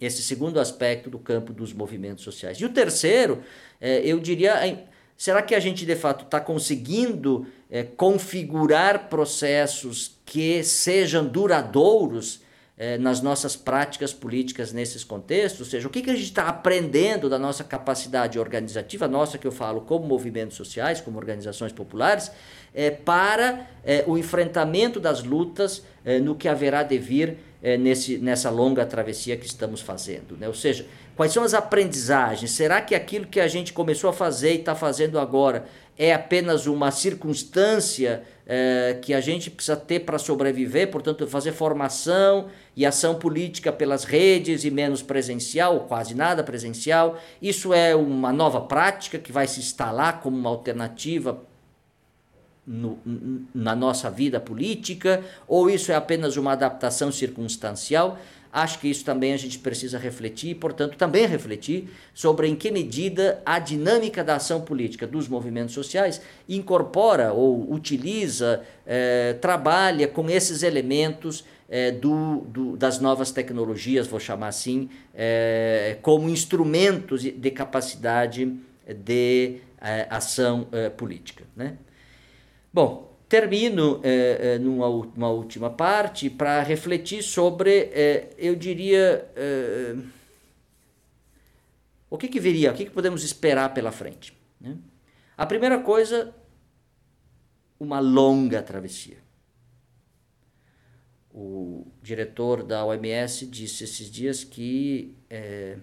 esse 0.00 0.22
segundo 0.22 0.60
aspecto 0.60 1.08
do 1.08 1.18
campo 1.18 1.52
dos 1.52 1.72
movimentos 1.72 2.24
sociais. 2.24 2.58
E 2.58 2.64
o 2.64 2.68
terceiro, 2.68 3.42
é, 3.80 4.00
eu 4.00 4.18
diria, 4.20 4.84
será 5.16 5.42
que 5.42 5.54
a 5.54 5.60
gente 5.60 5.86
de 5.86 5.96
fato 5.96 6.24
está 6.24 6.40
conseguindo 6.40 7.46
configurar 7.96 9.08
processos 9.08 10.16
que 10.24 10.62
sejam 10.62 11.26
duradouros? 11.26 12.40
Eh, 12.78 12.96
nas 12.96 13.20
nossas 13.20 13.56
práticas 13.56 14.12
políticas 14.12 14.72
nesses 14.72 15.02
contextos, 15.02 15.60
ou 15.60 15.66
seja, 15.66 15.88
o 15.88 15.90
que, 15.90 16.00
que 16.00 16.10
a 16.10 16.14
gente 16.14 16.26
está 16.26 16.46
aprendendo 16.46 17.28
da 17.28 17.38
nossa 17.38 17.64
capacidade 17.64 18.38
organizativa, 18.38 19.08
nossa 19.08 19.36
que 19.36 19.46
eu 19.46 19.50
falo 19.50 19.80
como 19.80 20.06
movimentos 20.06 20.56
sociais, 20.56 21.00
como 21.00 21.18
organizações 21.18 21.72
populares, 21.72 22.30
eh, 22.74 22.90
para 22.90 23.66
eh, 23.84 24.04
o 24.06 24.16
enfrentamento 24.16 25.00
das 25.00 25.22
lutas 25.22 25.82
no 26.22 26.34
que 26.34 26.48
haverá 26.48 26.82
de 26.82 26.96
vir 26.96 27.36
nesse, 27.78 28.16
nessa 28.16 28.48
longa 28.48 28.86
travessia 28.86 29.36
que 29.36 29.44
estamos 29.44 29.82
fazendo. 29.82 30.38
Né? 30.38 30.48
Ou 30.48 30.54
seja, 30.54 30.86
quais 31.18 31.32
são 31.32 31.42
as 31.42 31.52
aprendizagens? 31.52 32.52
Será 32.52 32.80
que 32.80 32.94
aquilo 32.94 33.26
que 33.26 33.40
a 33.40 33.48
gente 33.48 33.72
começou 33.72 34.08
a 34.08 34.12
fazer 34.12 34.52
e 34.52 34.60
está 34.60 34.76
fazendo 34.76 35.18
agora 35.18 35.64
é 35.98 36.14
apenas 36.14 36.68
uma 36.68 36.92
circunstância 36.92 38.22
é, 38.46 38.96
que 39.02 39.12
a 39.12 39.20
gente 39.20 39.50
precisa 39.50 39.76
ter 39.76 40.00
para 40.00 40.16
sobreviver, 40.16 40.92
portanto, 40.92 41.26
fazer 41.26 41.50
formação 41.50 42.46
e 42.76 42.86
ação 42.86 43.16
política 43.16 43.72
pelas 43.72 44.04
redes 44.04 44.62
e 44.62 44.70
menos 44.70 45.02
presencial, 45.02 45.86
quase 45.88 46.14
nada 46.14 46.44
presencial. 46.44 47.18
Isso 47.42 47.74
é 47.74 47.96
uma 47.96 48.32
nova 48.32 48.60
prática 48.60 49.18
que 49.18 49.32
vai 49.32 49.48
se 49.48 49.58
instalar 49.58 50.20
como 50.20 50.36
uma 50.36 50.50
alternativa 50.50 51.42
no, 52.64 52.98
na 53.52 53.74
nossa 53.74 54.10
vida 54.10 54.38
política, 54.38 55.24
ou 55.48 55.68
isso 55.68 55.90
é 55.90 55.94
apenas 55.94 56.36
uma 56.36 56.52
adaptação 56.52 57.10
circunstancial? 57.10 58.18
Acho 58.52 58.78
que 58.78 58.88
isso 58.88 59.04
também 59.04 59.32
a 59.34 59.36
gente 59.36 59.58
precisa 59.58 59.98
refletir, 59.98 60.50
e, 60.50 60.54
portanto, 60.54 60.96
também 60.96 61.26
refletir 61.26 61.88
sobre 62.14 62.48
em 62.48 62.56
que 62.56 62.70
medida 62.70 63.42
a 63.44 63.58
dinâmica 63.58 64.24
da 64.24 64.36
ação 64.36 64.62
política 64.62 65.06
dos 65.06 65.28
movimentos 65.28 65.74
sociais 65.74 66.20
incorpora 66.48 67.32
ou 67.32 67.70
utiliza, 67.72 68.62
eh, 68.86 69.36
trabalha 69.40 70.08
com 70.08 70.30
esses 70.30 70.62
elementos 70.62 71.44
eh, 71.68 71.90
do, 71.90 72.40
do, 72.48 72.76
das 72.76 73.00
novas 73.00 73.30
tecnologias, 73.30 74.06
vou 74.06 74.18
chamar 74.18 74.48
assim, 74.48 74.88
eh, 75.14 75.98
como 76.00 76.28
instrumentos 76.28 77.22
de 77.22 77.50
capacidade 77.50 78.56
de 79.04 79.60
ação 80.10 80.66
política. 80.96 81.44
Né? 81.54 81.76
Bom, 82.72 83.07
termino 83.28 84.00
é, 84.02 84.54
é, 84.54 84.58
numa 84.58 84.88
uma 84.88 85.28
última 85.28 85.68
parte 85.68 86.30
para 86.30 86.62
refletir 86.62 87.22
sobre, 87.22 87.90
é, 87.92 88.30
eu 88.38 88.56
diria, 88.56 89.30
é, 89.36 89.96
o 92.08 92.16
que, 92.16 92.26
que 92.28 92.40
viria, 92.40 92.72
o 92.72 92.74
que, 92.74 92.86
que 92.86 92.90
podemos 92.90 93.22
esperar 93.22 93.74
pela 93.74 93.92
frente. 93.92 94.32
Né? 94.58 94.78
A 95.36 95.44
primeira 95.44 95.78
coisa, 95.78 96.34
uma 97.78 98.00
longa 98.00 98.62
travessia. 98.62 99.18
O 101.30 101.86
diretor 102.02 102.62
da 102.62 102.84
OMS 102.84 103.46
disse 103.46 103.84
esses 103.84 104.10
dias 104.10 104.42
que 104.42 105.14
é, 105.28 105.76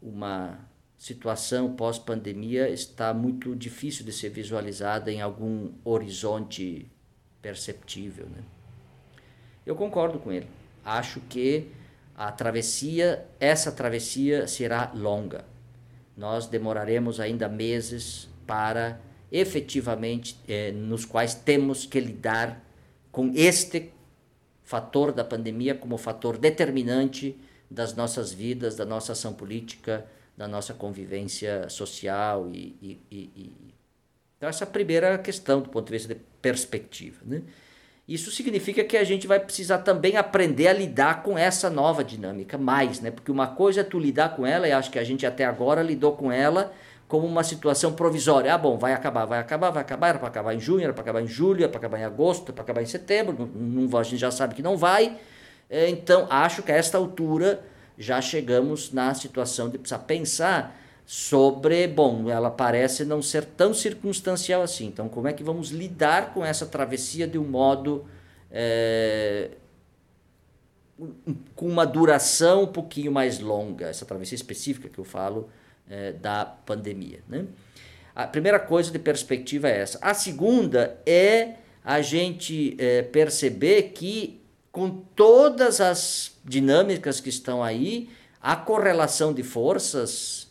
uma 0.00 0.69
situação 1.00 1.72
pós-pandemia 1.72 2.68
está 2.68 3.14
muito 3.14 3.56
difícil 3.56 4.04
de 4.04 4.12
ser 4.12 4.28
visualizada 4.28 5.10
em 5.10 5.22
algum 5.22 5.72
horizonte 5.82 6.86
perceptível. 7.40 8.26
Né? 8.26 8.42
Eu 9.64 9.74
concordo 9.74 10.18
com 10.18 10.30
ele. 10.30 10.46
Acho 10.84 11.18
que 11.20 11.68
a 12.14 12.30
travessia, 12.30 13.26
essa 13.40 13.72
travessia 13.72 14.46
será 14.46 14.92
longa. 14.94 15.46
Nós 16.14 16.46
demoraremos 16.46 17.18
ainda 17.18 17.48
meses 17.48 18.28
para 18.46 19.00
efetivamente 19.32 20.38
eh, 20.46 20.70
nos 20.70 21.06
quais 21.06 21.32
temos 21.34 21.86
que 21.86 21.98
lidar 21.98 22.62
com 23.10 23.32
este 23.34 23.90
fator 24.62 25.12
da 25.12 25.24
pandemia 25.24 25.74
como 25.74 25.96
fator 25.96 26.36
determinante 26.36 27.40
das 27.70 27.94
nossas 27.94 28.34
vidas, 28.34 28.76
da 28.76 28.84
nossa 28.84 29.12
ação 29.12 29.32
política, 29.32 30.06
da 30.40 30.48
nossa 30.48 30.72
convivência 30.72 31.68
social 31.68 32.48
e, 32.50 32.74
e, 32.80 32.98
e, 33.10 33.52
então 34.38 34.48
essa 34.48 34.64
é 34.64 34.66
a 34.66 34.70
primeira 34.70 35.18
questão 35.18 35.60
do 35.60 35.68
ponto 35.68 35.84
de 35.84 35.92
vista 35.92 36.14
de 36.14 36.18
perspectiva, 36.40 37.18
né? 37.26 37.42
Isso 38.08 38.30
significa 38.30 38.82
que 38.82 38.96
a 38.96 39.04
gente 39.04 39.26
vai 39.26 39.38
precisar 39.38 39.80
também 39.80 40.16
aprender 40.16 40.68
a 40.68 40.72
lidar 40.72 41.22
com 41.22 41.36
essa 41.36 41.68
nova 41.68 42.02
dinâmica 42.02 42.56
mais, 42.56 43.00
né? 43.00 43.10
Porque 43.10 43.30
uma 43.30 43.48
coisa 43.48 43.82
é 43.82 43.84
tu 43.84 43.98
lidar 43.98 44.34
com 44.34 44.46
ela 44.46 44.66
e 44.66 44.72
acho 44.72 44.90
que 44.90 44.98
a 44.98 45.04
gente 45.04 45.26
até 45.26 45.44
agora 45.44 45.82
lidou 45.82 46.16
com 46.16 46.32
ela 46.32 46.72
como 47.06 47.26
uma 47.26 47.44
situação 47.44 47.92
provisória. 47.92 48.54
Ah, 48.54 48.56
bom, 48.56 48.78
vai 48.78 48.94
acabar, 48.94 49.26
vai 49.26 49.40
acabar, 49.40 49.70
vai 49.70 49.82
acabar, 49.82 50.08
era 50.08 50.18
para 50.18 50.28
acabar 50.28 50.54
em 50.54 50.60
junho, 50.60 50.84
era 50.84 50.94
para 50.94 51.02
acabar 51.02 51.20
em 51.20 51.28
julho, 51.28 51.64
era 51.64 51.68
para 51.68 51.78
acabar 51.78 52.00
em 52.00 52.04
agosto, 52.04 52.44
era 52.44 52.54
para 52.54 52.62
acabar 52.62 52.82
em 52.82 52.86
setembro, 52.86 53.36
não, 53.38 53.46
não, 53.46 53.98
a 53.98 54.02
gente 54.02 54.16
já 54.16 54.30
sabe 54.30 54.54
que 54.54 54.62
não 54.62 54.78
vai. 54.78 55.18
É, 55.68 55.86
então, 55.90 56.26
acho 56.30 56.62
que 56.62 56.72
a 56.72 56.76
esta 56.76 56.96
altura 56.96 57.62
já 58.00 58.18
chegamos 58.22 58.92
na 58.92 59.12
situação 59.12 59.68
de 59.68 59.76
precisar 59.76 59.98
pensar 60.00 60.74
sobre, 61.04 61.86
bom, 61.86 62.30
ela 62.30 62.50
parece 62.50 63.04
não 63.04 63.20
ser 63.20 63.44
tão 63.44 63.74
circunstancial 63.74 64.62
assim. 64.62 64.86
Então, 64.86 65.06
como 65.06 65.28
é 65.28 65.34
que 65.34 65.42
vamos 65.42 65.68
lidar 65.68 66.32
com 66.32 66.42
essa 66.42 66.64
travessia 66.64 67.26
de 67.26 67.36
um 67.36 67.44
modo 67.44 68.06
é, 68.50 69.50
com 71.54 71.66
uma 71.66 71.84
duração 71.84 72.62
um 72.62 72.66
pouquinho 72.66 73.12
mais 73.12 73.38
longa, 73.38 73.88
essa 73.88 74.06
travessia 74.06 74.36
específica 74.36 74.88
que 74.88 74.98
eu 74.98 75.04
falo 75.04 75.50
é, 75.88 76.12
da 76.12 76.46
pandemia, 76.46 77.20
né? 77.28 77.44
A 78.14 78.26
primeira 78.26 78.58
coisa 78.58 78.90
de 78.90 78.98
perspectiva 78.98 79.68
é 79.68 79.80
essa. 79.80 79.98
A 80.00 80.14
segunda 80.14 80.98
é 81.04 81.56
a 81.84 82.00
gente 82.00 82.76
é, 82.78 83.02
perceber 83.02 83.92
que 83.94 84.39
com 84.72 84.90
todas 84.90 85.80
as 85.80 86.38
dinâmicas 86.44 87.20
que 87.20 87.28
estão 87.28 87.62
aí, 87.62 88.08
a 88.40 88.56
correlação 88.56 89.32
de 89.32 89.42
forças 89.42 90.48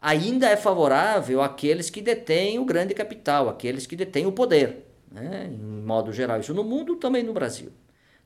ainda 0.00 0.48
é 0.48 0.56
favorável 0.56 1.42
àqueles 1.42 1.90
que 1.90 2.00
detêm 2.00 2.58
o 2.58 2.64
grande 2.64 2.94
capital, 2.94 3.48
àqueles 3.48 3.86
que 3.86 3.96
detêm 3.96 4.26
o 4.26 4.32
poder, 4.32 4.86
né? 5.10 5.50
em 5.50 5.82
modo 5.82 6.12
geral, 6.12 6.40
isso 6.40 6.54
no 6.54 6.62
mundo 6.62 6.96
também 6.96 7.22
no 7.22 7.32
Brasil. 7.32 7.72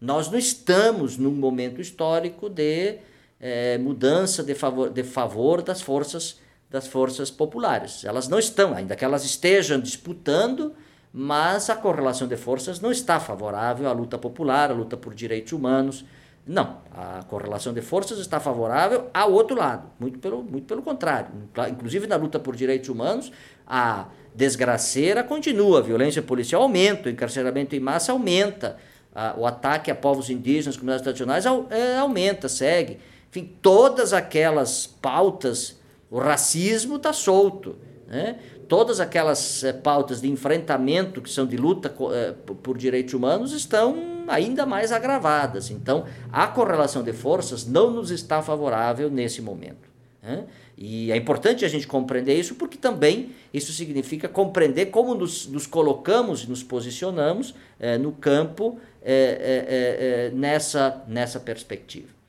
Nós 0.00 0.31
não 0.31 0.38
estamos 0.38 1.16
num 1.16 1.33
momento 1.33 1.81
histórico 1.81 2.48
de 2.48 2.98
é, 3.38 3.79
mudança 3.79 4.42
de 4.42 4.55
favor, 4.55 4.90
de 4.90 5.03
favor 5.03 5.62
das 5.62 5.81
forças 5.81 6.38
das 6.70 6.87
forças 6.87 7.31
populares. 7.31 8.05
Elas 8.05 8.29
não 8.29 8.38
estão, 8.38 8.74
ainda 8.74 8.94
que 8.94 9.05
elas 9.05 9.24
estejam 9.24 9.81
disputando, 9.81 10.72
mas 11.12 11.68
a 11.68 11.76
correlação 11.76 12.28
de 12.28 12.36
forças 12.36 12.80
não 12.80 12.92
está 12.92 13.18
favorável 13.18 13.88
à 13.88 13.92
luta 13.92 14.16
popular, 14.16 14.70
à 14.70 14.74
luta 14.74 14.96
por 14.96 15.14
direitos 15.14 15.52
humanos. 15.52 16.04
Não, 16.46 16.78
a 16.92 17.22
correlação 17.28 17.72
de 17.72 17.82
forças 17.82 18.18
está 18.18 18.40
favorável 18.40 19.08
ao 19.12 19.32
outro 19.32 19.56
lado, 19.56 19.90
muito 19.98 20.18
pelo, 20.18 20.42
muito 20.42 20.66
pelo 20.66 20.82
contrário. 20.82 21.30
Inclusive 21.68 22.06
na 22.06 22.16
luta 22.16 22.38
por 22.38 22.56
direitos 22.56 22.88
humanos, 22.88 23.30
a 23.66 24.06
desgraceira 24.34 25.22
continua, 25.22 25.80
a 25.80 25.82
violência 25.82 26.22
policial 26.22 26.62
aumenta, 26.62 27.08
o 27.08 27.12
encarceramento 27.12 27.74
em 27.74 27.80
massa 27.80 28.12
aumenta, 28.12 28.76
a, 29.14 29.34
o 29.36 29.46
ataque 29.46 29.90
a 29.90 29.94
povos 29.94 30.30
indígenas, 30.30 30.76
comunidades 30.76 31.02
tradicionais 31.02 31.44
é, 31.70 31.98
aumenta, 31.98 32.48
segue. 32.48 32.98
Enfim, 33.28 33.52
todas 33.60 34.12
aquelas 34.12 34.86
pautas, 34.86 35.78
o 36.10 36.18
racismo 36.18 36.96
está 36.96 37.12
solto. 37.12 37.76
Né? 38.06 38.38
Todas 38.70 39.00
aquelas 39.00 39.64
é, 39.64 39.72
pautas 39.72 40.20
de 40.20 40.30
enfrentamento 40.30 41.20
que 41.20 41.28
são 41.28 41.44
de 41.44 41.56
luta 41.56 41.92
é, 42.14 42.33
por 42.62 42.78
direitos 42.78 43.12
humanos 43.14 43.52
estão 43.52 44.24
ainda 44.28 44.64
mais 44.64 44.92
agravadas. 44.92 45.72
Então, 45.72 46.04
a 46.30 46.46
correlação 46.46 47.02
de 47.02 47.12
forças 47.12 47.66
não 47.66 47.90
nos 47.90 48.12
está 48.12 48.40
favorável 48.40 49.11
nesse 49.11 49.42
momento. 49.42 49.90
Né? 50.22 50.44
E 50.78 51.11
é 51.11 51.16
importante 51.16 51.64
a 51.64 51.68
gente 51.68 51.85
compreender 51.88 52.38
isso, 52.38 52.54
porque 52.54 52.78
também 52.78 53.33
isso 53.52 53.72
significa 53.72 54.28
compreender 54.28 54.87
como 54.87 55.16
nos, 55.16 55.48
nos 55.48 55.66
colocamos 55.66 56.44
e 56.44 56.48
nos 56.48 56.62
posicionamos 56.62 57.56
é, 57.80 57.98
no 57.98 58.12
campo 58.12 58.78
nessa, 60.33 61.02
nessa 61.09 61.40
perspectiva. 61.40 62.19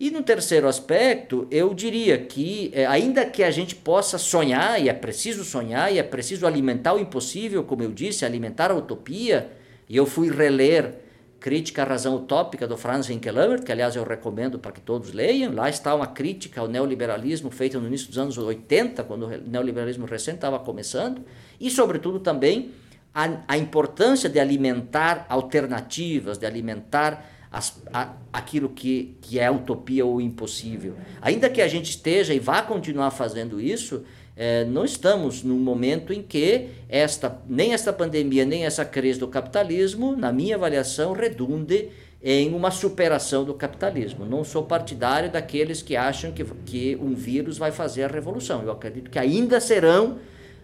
E 0.00 0.10
no 0.10 0.22
terceiro 0.22 0.66
aspecto, 0.66 1.46
eu 1.50 1.74
diria 1.74 2.16
que, 2.16 2.72
ainda 2.88 3.26
que 3.26 3.42
a 3.42 3.50
gente 3.50 3.76
possa 3.76 4.16
sonhar, 4.16 4.82
e 4.82 4.88
é 4.88 4.94
preciso 4.94 5.44
sonhar, 5.44 5.92
e 5.92 5.98
é 5.98 6.02
preciso 6.02 6.46
alimentar 6.46 6.94
o 6.94 6.98
impossível, 6.98 7.62
como 7.64 7.82
eu 7.82 7.92
disse, 7.92 8.24
alimentar 8.24 8.70
a 8.70 8.74
utopia, 8.74 9.52
e 9.86 9.94
eu 9.94 10.06
fui 10.06 10.30
reler 10.30 10.94
Crítica 11.38 11.82
à 11.82 11.84
Razão 11.84 12.16
Utópica 12.16 12.66
do 12.66 12.78
Franz 12.78 13.10
Hinkelhammer, 13.10 13.62
que 13.62 13.70
aliás 13.70 13.94
eu 13.94 14.02
recomendo 14.02 14.58
para 14.58 14.72
que 14.72 14.80
todos 14.80 15.12
leiam. 15.12 15.54
Lá 15.54 15.68
está 15.68 15.94
uma 15.94 16.06
crítica 16.06 16.62
ao 16.62 16.68
neoliberalismo 16.68 17.50
feita 17.50 17.78
no 17.78 17.86
início 17.86 18.08
dos 18.08 18.18
anos 18.18 18.38
80, 18.38 19.04
quando 19.04 19.26
o 19.26 19.28
neoliberalismo 19.28 20.06
recente 20.06 20.36
estava 20.36 20.58
começando, 20.58 21.22
e 21.60 21.70
sobretudo 21.70 22.20
também 22.20 22.72
a, 23.14 23.40
a 23.48 23.58
importância 23.58 24.30
de 24.30 24.38
alimentar 24.38 25.26
alternativas, 25.28 26.38
de 26.38 26.46
alimentar 26.46 27.39
as, 27.50 27.82
a, 27.92 28.12
aquilo 28.32 28.68
que, 28.68 29.16
que 29.20 29.38
é 29.38 29.50
utopia 29.50 30.04
ou 30.06 30.20
impossível. 30.20 30.94
Ainda 31.20 31.50
que 31.50 31.60
a 31.60 31.68
gente 31.68 31.90
esteja 31.90 32.32
e 32.32 32.38
vá 32.38 32.62
continuar 32.62 33.10
fazendo 33.10 33.60
isso, 33.60 34.04
é, 34.36 34.64
não 34.64 34.84
estamos 34.84 35.42
num 35.42 35.58
momento 35.58 36.12
em 36.12 36.22
que 36.22 36.68
esta, 36.88 37.40
nem 37.48 37.74
esta 37.74 37.92
pandemia, 37.92 38.44
nem 38.44 38.64
essa 38.64 38.84
crise 38.84 39.18
do 39.18 39.28
capitalismo, 39.28 40.16
na 40.16 40.32
minha 40.32 40.56
avaliação, 40.56 41.12
redunde 41.12 41.88
em 42.22 42.54
uma 42.54 42.70
superação 42.70 43.44
do 43.44 43.54
capitalismo. 43.54 44.24
Não 44.24 44.44
sou 44.44 44.62
partidário 44.62 45.30
daqueles 45.30 45.82
que 45.82 45.96
acham 45.96 46.32
que, 46.32 46.44
que 46.44 46.96
um 46.96 47.14
vírus 47.14 47.58
vai 47.58 47.72
fazer 47.72 48.04
a 48.04 48.08
revolução. 48.08 48.62
Eu 48.62 48.70
acredito 48.70 49.10
que 49.10 49.18
ainda 49.18 49.58
serão 49.58 50.18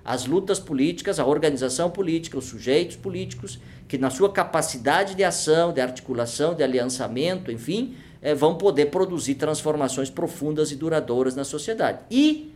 as 0.07 0.25
lutas 0.25 0.61
políticas, 0.61 1.19
a 1.19 1.27
organização 1.27 1.91
política, 1.91 2.39
os 2.39 2.45
sujeitos 2.45 2.95
políticos, 2.95 3.59
que 3.89 3.99
na 3.99 4.09
sua 4.09 4.31
capacidade 4.31 5.17
de 5.17 5.25
ação, 5.25 5.73
de 5.73 5.81
articulação, 5.81 6.55
de 6.55 6.63
aliançamento, 6.63 7.51
enfim, 7.51 7.97
é, 8.23 8.33
vão 8.33 8.57
poder 8.57 8.87
produzir 8.87 9.35
transformações 9.35 10.09
profundas 10.09 10.71
e 10.71 10.77
duradouras 10.77 11.35
na 11.35 11.43
sociedade. 11.43 11.99
E 12.09 12.55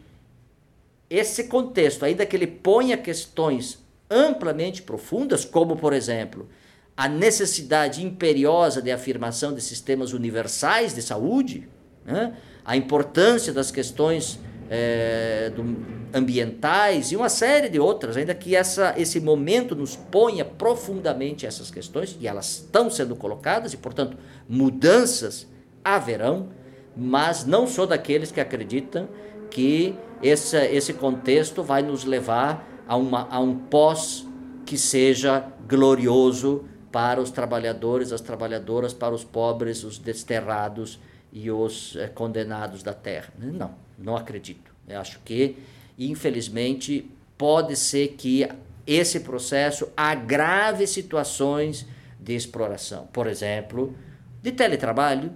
esse 1.11 1.45
contexto, 1.45 2.05
ainda 2.05 2.25
que 2.25 2.37
ele 2.37 2.47
ponha 2.47 2.97
questões 2.97 3.81
amplamente 4.09 4.83
profundas, 4.83 5.45
como, 5.45 5.75
por 5.75 5.93
exemplo, 5.93 6.49
a 6.97 7.09
necessidade 7.09 8.05
imperiosa 8.05 8.81
de 8.81 8.93
afirmação 8.93 9.53
de 9.53 9.61
sistemas 9.61 10.13
universais 10.13 10.95
de 10.95 11.03
saúde, 11.03 11.69
né? 12.05 12.37
a 12.65 12.77
importância 12.77 13.53
das 13.53 13.73
questões 13.73 14.39
é, 14.73 15.51
do, 15.51 15.77
ambientais 16.17 17.11
e 17.11 17.17
uma 17.17 17.29
série 17.29 17.69
de 17.69 17.81
outras, 17.81 18.17
ainda 18.17 18.33
que 18.35 18.55
essa, 18.55 18.95
esse 18.97 19.19
momento 19.19 19.75
nos 19.75 19.97
ponha 19.97 20.45
profundamente 20.45 21.45
essas 21.45 21.73
questões, 21.73 22.17
e 22.21 22.29
elas 22.29 22.51
estão 22.51 22.89
sendo 22.89 23.17
colocadas, 23.17 23.73
e, 23.73 23.77
portanto, 23.77 24.17
mudanças 24.49 25.49
haverão, 25.85 26.49
mas 26.97 27.45
não 27.45 27.67
sou 27.67 27.85
daqueles 27.85 28.31
que 28.31 28.41
acreditam 28.41 29.09
que 29.51 29.97
esse, 30.23 30.57
esse 30.57 30.93
contexto 30.93 31.65
vai 31.65 31.83
nos 31.83 32.05
levar 32.05 32.65
a, 32.87 32.97
uma, 32.97 33.27
a 33.29 33.41
um 33.41 33.57
pós 33.57 34.25
que 34.65 34.79
seja 34.79 35.45
glorioso 35.69 36.65
para 36.93 37.21
os 37.21 37.31
trabalhadores, 37.31 38.13
as 38.13 38.21
trabalhadoras, 38.21 38.93
para 38.93 39.15
os 39.15 39.25
pobres, 39.25 39.83
os 39.83 39.99
desterrados 39.99 41.01
e 41.33 41.51
os 41.51 41.97
é, 41.97 42.07
condenados 42.09 42.83
da 42.83 42.93
terra. 42.93 43.33
Não, 43.39 43.75
não 44.01 44.17
acredito. 44.17 44.75
Eu 44.89 45.01
acho 45.01 45.21
que, 45.25 45.57
infelizmente, 45.99 47.11
pode 47.37 47.77
ser 47.77 48.09
que 48.09 48.49
esse 48.87 49.21
processo 49.21 49.89
agrave 49.97 50.87
situações 50.87 51.87
de 52.19 52.35
exploração. 52.35 53.07
Por 53.13 53.27
exemplo, 53.27 53.95
de 54.43 54.53
teletrabalho, 54.53 55.33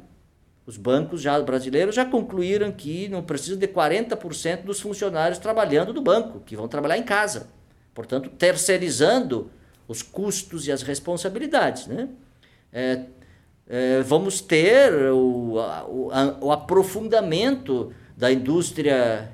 os 0.66 0.76
bancos 0.76 1.20
já 1.20 1.38
brasileiros 1.40 1.94
já 1.94 2.04
concluíram 2.04 2.72
que 2.72 3.08
não 3.08 3.22
precisa 3.22 3.56
de 3.56 3.68
40% 3.68 4.62
dos 4.62 4.80
funcionários 4.80 5.38
trabalhando 5.38 5.92
do 5.92 6.00
banco, 6.00 6.40
que 6.40 6.56
vão 6.56 6.66
trabalhar 6.66 6.96
em 6.96 7.02
casa. 7.02 7.48
Portanto, 7.94 8.30
terceirizando 8.30 9.50
os 9.86 10.02
custos 10.02 10.66
e 10.66 10.72
as 10.72 10.82
responsabilidades. 10.82 11.86
Né? 11.86 12.08
É, 12.72 13.04
é, 13.68 14.00
vamos 14.00 14.40
ter 14.40 14.92
o, 15.12 15.52
o, 15.52 16.10
a, 16.10 16.38
o, 16.40 16.52
aprofundamento 16.52 17.92
da 18.16 18.32
indústria 18.32 19.30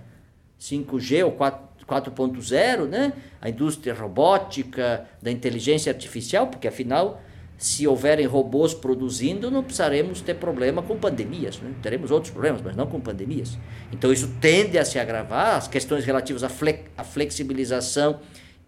5G 0.60 1.24
ou 1.24 1.36
4.0, 1.36 2.86
né? 2.86 3.12
a 3.40 3.48
indústria 3.48 3.94
robótica, 3.94 5.06
da 5.20 5.30
inteligência 5.30 5.90
artificial, 5.90 6.46
porque 6.46 6.68
afinal 6.68 7.20
se 7.60 7.86
houverem 7.86 8.24
robôs 8.24 8.72
produzindo, 8.72 9.50
não 9.50 9.62
precisaremos 9.62 10.22
ter 10.22 10.34
problema 10.34 10.82
com 10.82 10.96
pandemias. 10.98 11.58
Né? 11.60 11.74
Teremos 11.82 12.10
outros 12.10 12.32
problemas, 12.32 12.62
mas 12.62 12.74
não 12.74 12.86
com 12.86 12.98
pandemias. 12.98 13.58
Então, 13.92 14.10
isso 14.10 14.34
tende 14.40 14.78
a 14.78 14.84
se 14.84 14.98
agravar, 14.98 15.56
as 15.56 15.68
questões 15.68 16.06
relativas 16.06 16.42
à, 16.42 16.48
fle 16.48 16.86
à 16.96 17.04
flexibilização 17.04 18.20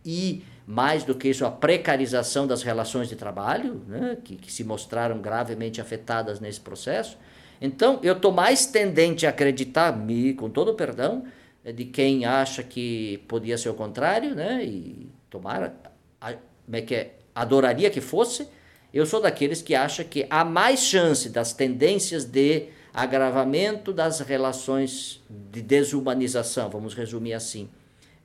e, 0.04 0.44
mais 0.66 1.04
do 1.04 1.14
que 1.14 1.28
isso, 1.28 1.46
a 1.46 1.50
precarização 1.50 2.46
das 2.46 2.62
relações 2.62 3.08
de 3.08 3.16
trabalho, 3.16 3.80
né? 3.88 4.18
que, 4.22 4.36
que 4.36 4.52
se 4.52 4.62
mostraram 4.62 5.22
gravemente 5.22 5.80
afetadas 5.80 6.38
nesse 6.38 6.60
processo. 6.60 7.16
Então, 7.64 8.00
eu 8.02 8.14
estou 8.14 8.32
mais 8.32 8.66
tendente 8.66 9.24
a 9.24 9.30
acreditar, 9.30 9.96
me, 9.96 10.34
com 10.34 10.50
todo 10.50 10.72
o 10.72 10.74
perdão, 10.74 11.24
é 11.64 11.70
de 11.70 11.84
quem 11.84 12.24
acha 12.24 12.60
que 12.60 13.22
podia 13.28 13.56
ser 13.56 13.68
o 13.68 13.74
contrário, 13.74 14.34
né? 14.34 14.64
e 14.64 15.08
tomara, 15.30 15.72
como 16.20 16.76
é 16.76 16.82
que 16.82 16.92
é, 16.92 17.14
adoraria 17.32 17.88
que 17.88 18.00
fosse, 18.00 18.48
eu 18.92 19.06
sou 19.06 19.20
daqueles 19.20 19.62
que 19.62 19.76
acha 19.76 20.02
que 20.02 20.26
há 20.28 20.44
mais 20.44 20.80
chance 20.80 21.28
das 21.28 21.52
tendências 21.52 22.24
de 22.24 22.64
agravamento 22.92 23.92
das 23.92 24.18
relações 24.18 25.22
de 25.30 25.62
desumanização, 25.62 26.68
vamos 26.68 26.94
resumir 26.94 27.32
assim, 27.32 27.70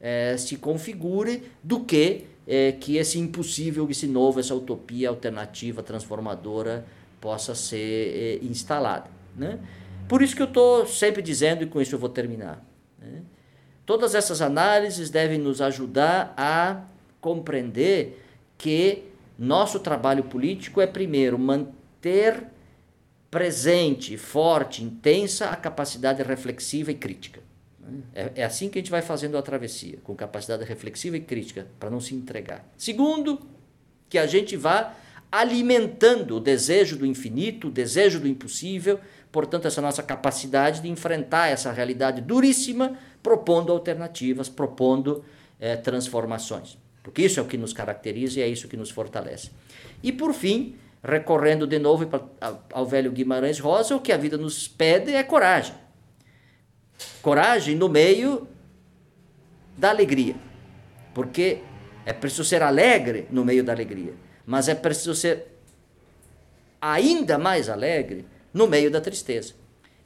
é, 0.01 0.35
se 0.35 0.57
configure 0.57 1.43
do 1.63 1.81
que 1.81 2.25
é, 2.47 2.71
que 2.71 2.97
esse 2.97 3.19
impossível, 3.19 3.87
esse 3.87 4.07
novo, 4.07 4.39
essa 4.39 4.55
utopia 4.55 5.09
alternativa, 5.09 5.83
transformadora 5.83 6.87
possa 7.21 7.53
ser 7.53 8.39
é, 8.41 8.45
instalada. 8.45 9.16
Né? 9.37 9.59
Por 10.07 10.21
isso 10.21 10.35
que 10.35 10.41
eu 10.41 10.47
estou 10.47 10.85
sempre 10.87 11.21
dizendo, 11.21 11.63
e 11.63 11.67
com 11.67 11.79
isso 11.79 11.93
eu 11.93 11.99
vou 11.99 12.09
terminar, 12.09 12.65
né? 12.99 13.21
todas 13.85 14.15
essas 14.15 14.41
análises 14.41 15.09
devem 15.09 15.37
nos 15.37 15.61
ajudar 15.61 16.33
a 16.35 16.83
compreender 17.21 18.23
que 18.57 19.03
nosso 19.37 19.79
trabalho 19.79 20.23
político 20.23 20.81
é, 20.81 20.87
primeiro, 20.87 21.37
manter 21.37 22.47
presente, 23.29 24.17
forte, 24.17 24.83
intensa 24.83 25.49
a 25.49 25.55
capacidade 25.55 26.23
reflexiva 26.23 26.91
e 26.91 26.95
crítica. 26.95 27.41
É, 28.13 28.31
é 28.35 28.43
assim 28.43 28.69
que 28.69 28.79
a 28.79 28.81
gente 28.81 28.91
vai 28.91 29.01
fazendo 29.01 29.37
a 29.37 29.41
travessia, 29.41 29.99
com 30.03 30.15
capacidade 30.15 30.63
reflexiva 30.63 31.17
e 31.17 31.21
crítica, 31.21 31.67
para 31.79 31.89
não 31.89 31.99
se 31.99 32.15
entregar. 32.15 32.65
Segundo, 32.77 33.39
que 34.09 34.17
a 34.17 34.25
gente 34.25 34.57
vá 34.57 34.93
alimentando 35.31 36.37
o 36.37 36.39
desejo 36.39 36.97
do 36.97 37.05
infinito, 37.05 37.67
o 37.67 37.71
desejo 37.71 38.19
do 38.19 38.27
impossível, 38.27 38.99
portanto, 39.31 39.67
essa 39.67 39.81
nossa 39.81 40.03
capacidade 40.03 40.81
de 40.81 40.89
enfrentar 40.89 41.47
essa 41.47 41.71
realidade 41.71 42.21
duríssima, 42.21 42.97
propondo 43.21 43.71
alternativas, 43.71 44.49
propondo 44.49 45.23
eh, 45.59 45.75
transformações 45.75 46.77
porque 47.07 47.21
isso 47.23 47.39
é 47.39 47.43
o 47.43 47.45
que 47.45 47.57
nos 47.57 47.71
caracteriza 47.71 48.41
e 48.41 48.43
é 48.43 48.49
isso 48.49 48.67
que 48.67 48.75
nos 48.75 48.89
fortalece. 48.89 49.49
E 50.03 50.11
por 50.11 50.33
fim, 50.33 50.75
recorrendo 51.01 51.65
de 51.65 51.79
novo 51.79 52.05
ao 52.73 52.85
velho 52.85 53.13
Guimarães 53.13 53.59
Rosa, 53.59 53.95
o 53.95 54.01
que 54.01 54.11
a 54.11 54.17
vida 54.17 54.37
nos 54.37 54.67
pede 54.67 55.13
é 55.13 55.23
coragem. 55.23 55.73
Coragem 57.21 57.77
no 57.77 57.87
meio 57.87 58.45
da 59.77 59.89
alegria. 59.89 60.35
Porque 61.13 61.61
é 62.05 62.11
preciso 62.11 62.43
ser 62.43 62.61
alegre 62.61 63.25
no 63.31 63.45
meio 63.45 63.63
da 63.63 63.71
alegria, 63.71 64.13
mas 64.45 64.67
é 64.67 64.75
preciso 64.75 65.15
ser 65.15 65.61
ainda 66.81 67.37
mais 67.37 67.69
alegre 67.69 68.25
no 68.57 68.67
meio 68.67 68.89
da 68.89 68.99
tristeza. 68.99 69.53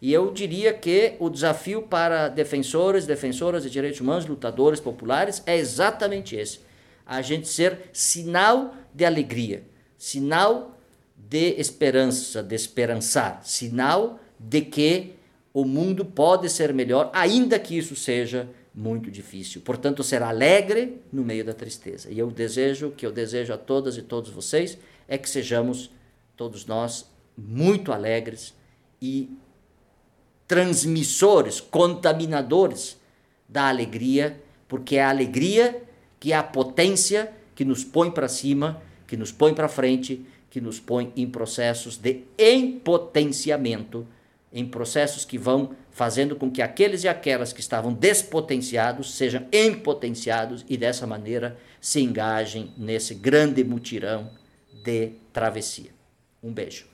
E 0.02 0.12
eu 0.12 0.32
diria 0.32 0.74
que 0.74 1.14
o 1.20 1.30
desafio 1.30 1.84
para 1.84 2.28
defensores, 2.28 3.06
defensoras 3.06 3.64
de 3.64 3.70
direitos 3.70 4.02
humanos, 4.02 4.26
lutadores 4.26 4.80
populares, 4.80 5.42
é 5.46 5.56
exatamente 5.56 6.36
esse: 6.36 6.60
a 7.06 7.22
gente 7.22 7.48
ser 7.48 7.90
sinal 7.94 8.76
de 8.94 9.06
alegria, 9.06 9.64
sinal 9.98 10.78
de 11.16 11.56
esperança, 11.58 12.44
de 12.44 12.56
esperançar, 12.56 13.42
sinal 13.46 14.20
de 14.40 14.62
que 14.62 15.14
o 15.54 15.64
mundo 15.64 16.04
pode 16.04 16.50
ser 16.50 16.74
melhor, 16.74 17.10
ainda 17.14 17.60
que 17.60 17.78
isso 17.78 17.96
seja 17.96 18.50
muito 18.74 19.12
difícil. 19.12 19.62
Portanto, 19.62 20.04
ser 20.04 20.24
alegre 20.24 21.02
no 21.12 21.24
meio 21.24 21.46
da 21.46 21.54
tristeza. 21.54 22.10
E 22.10 22.18
eu 22.18 22.32
desejo, 22.32 22.92
que 22.92 23.06
eu 23.06 23.12
desejo 23.12 23.54
a 23.54 23.58
todas 23.58 23.98
e 23.98 24.02
todos 24.02 24.32
vocês, 24.32 24.78
é 25.08 25.18
que 25.18 25.30
sejamos 25.30 25.92
todos 26.36 26.66
nós 26.66 27.06
muito 27.48 27.92
alegres 27.92 28.54
e 29.02 29.30
transmissores, 30.48 31.60
contaminadores 31.60 33.00
da 33.48 33.68
alegria, 33.68 34.42
porque 34.68 34.98
é 34.98 35.04
a 35.04 35.10
alegria 35.10 35.82
que 36.20 36.32
é 36.32 36.36
a 36.36 36.44
potência 36.44 37.32
que 37.56 37.66
nos 37.66 37.84
põe 37.84 38.12
para 38.12 38.28
cima, 38.28 38.82
que 39.08 39.18
nos 39.18 39.32
põe 39.32 39.54
para 39.54 39.68
frente, 39.68 40.26
que 40.50 40.62
nos 40.62 40.80
põe 40.80 41.12
em 41.16 41.28
processos 41.28 41.98
de 41.98 42.24
empotenciamento, 42.38 44.06
em 44.54 44.66
processos 44.66 45.26
que 45.26 45.38
vão 45.38 45.76
fazendo 45.90 46.36
com 46.36 46.52
que 46.52 46.62
aqueles 46.62 47.04
e 47.04 47.08
aquelas 47.08 47.52
que 47.52 47.60
estavam 47.60 47.94
despotenciados 47.94 49.16
sejam 49.16 49.48
empotenciados 49.52 50.66
e 50.70 50.78
dessa 50.78 51.08
maneira 51.08 51.58
se 51.80 52.02
engajem 52.02 52.72
nesse 52.78 53.16
grande 53.16 53.64
mutirão 53.64 54.30
de 54.84 55.14
travessia. 55.34 55.92
Um 56.44 56.52
beijo. 56.52 56.91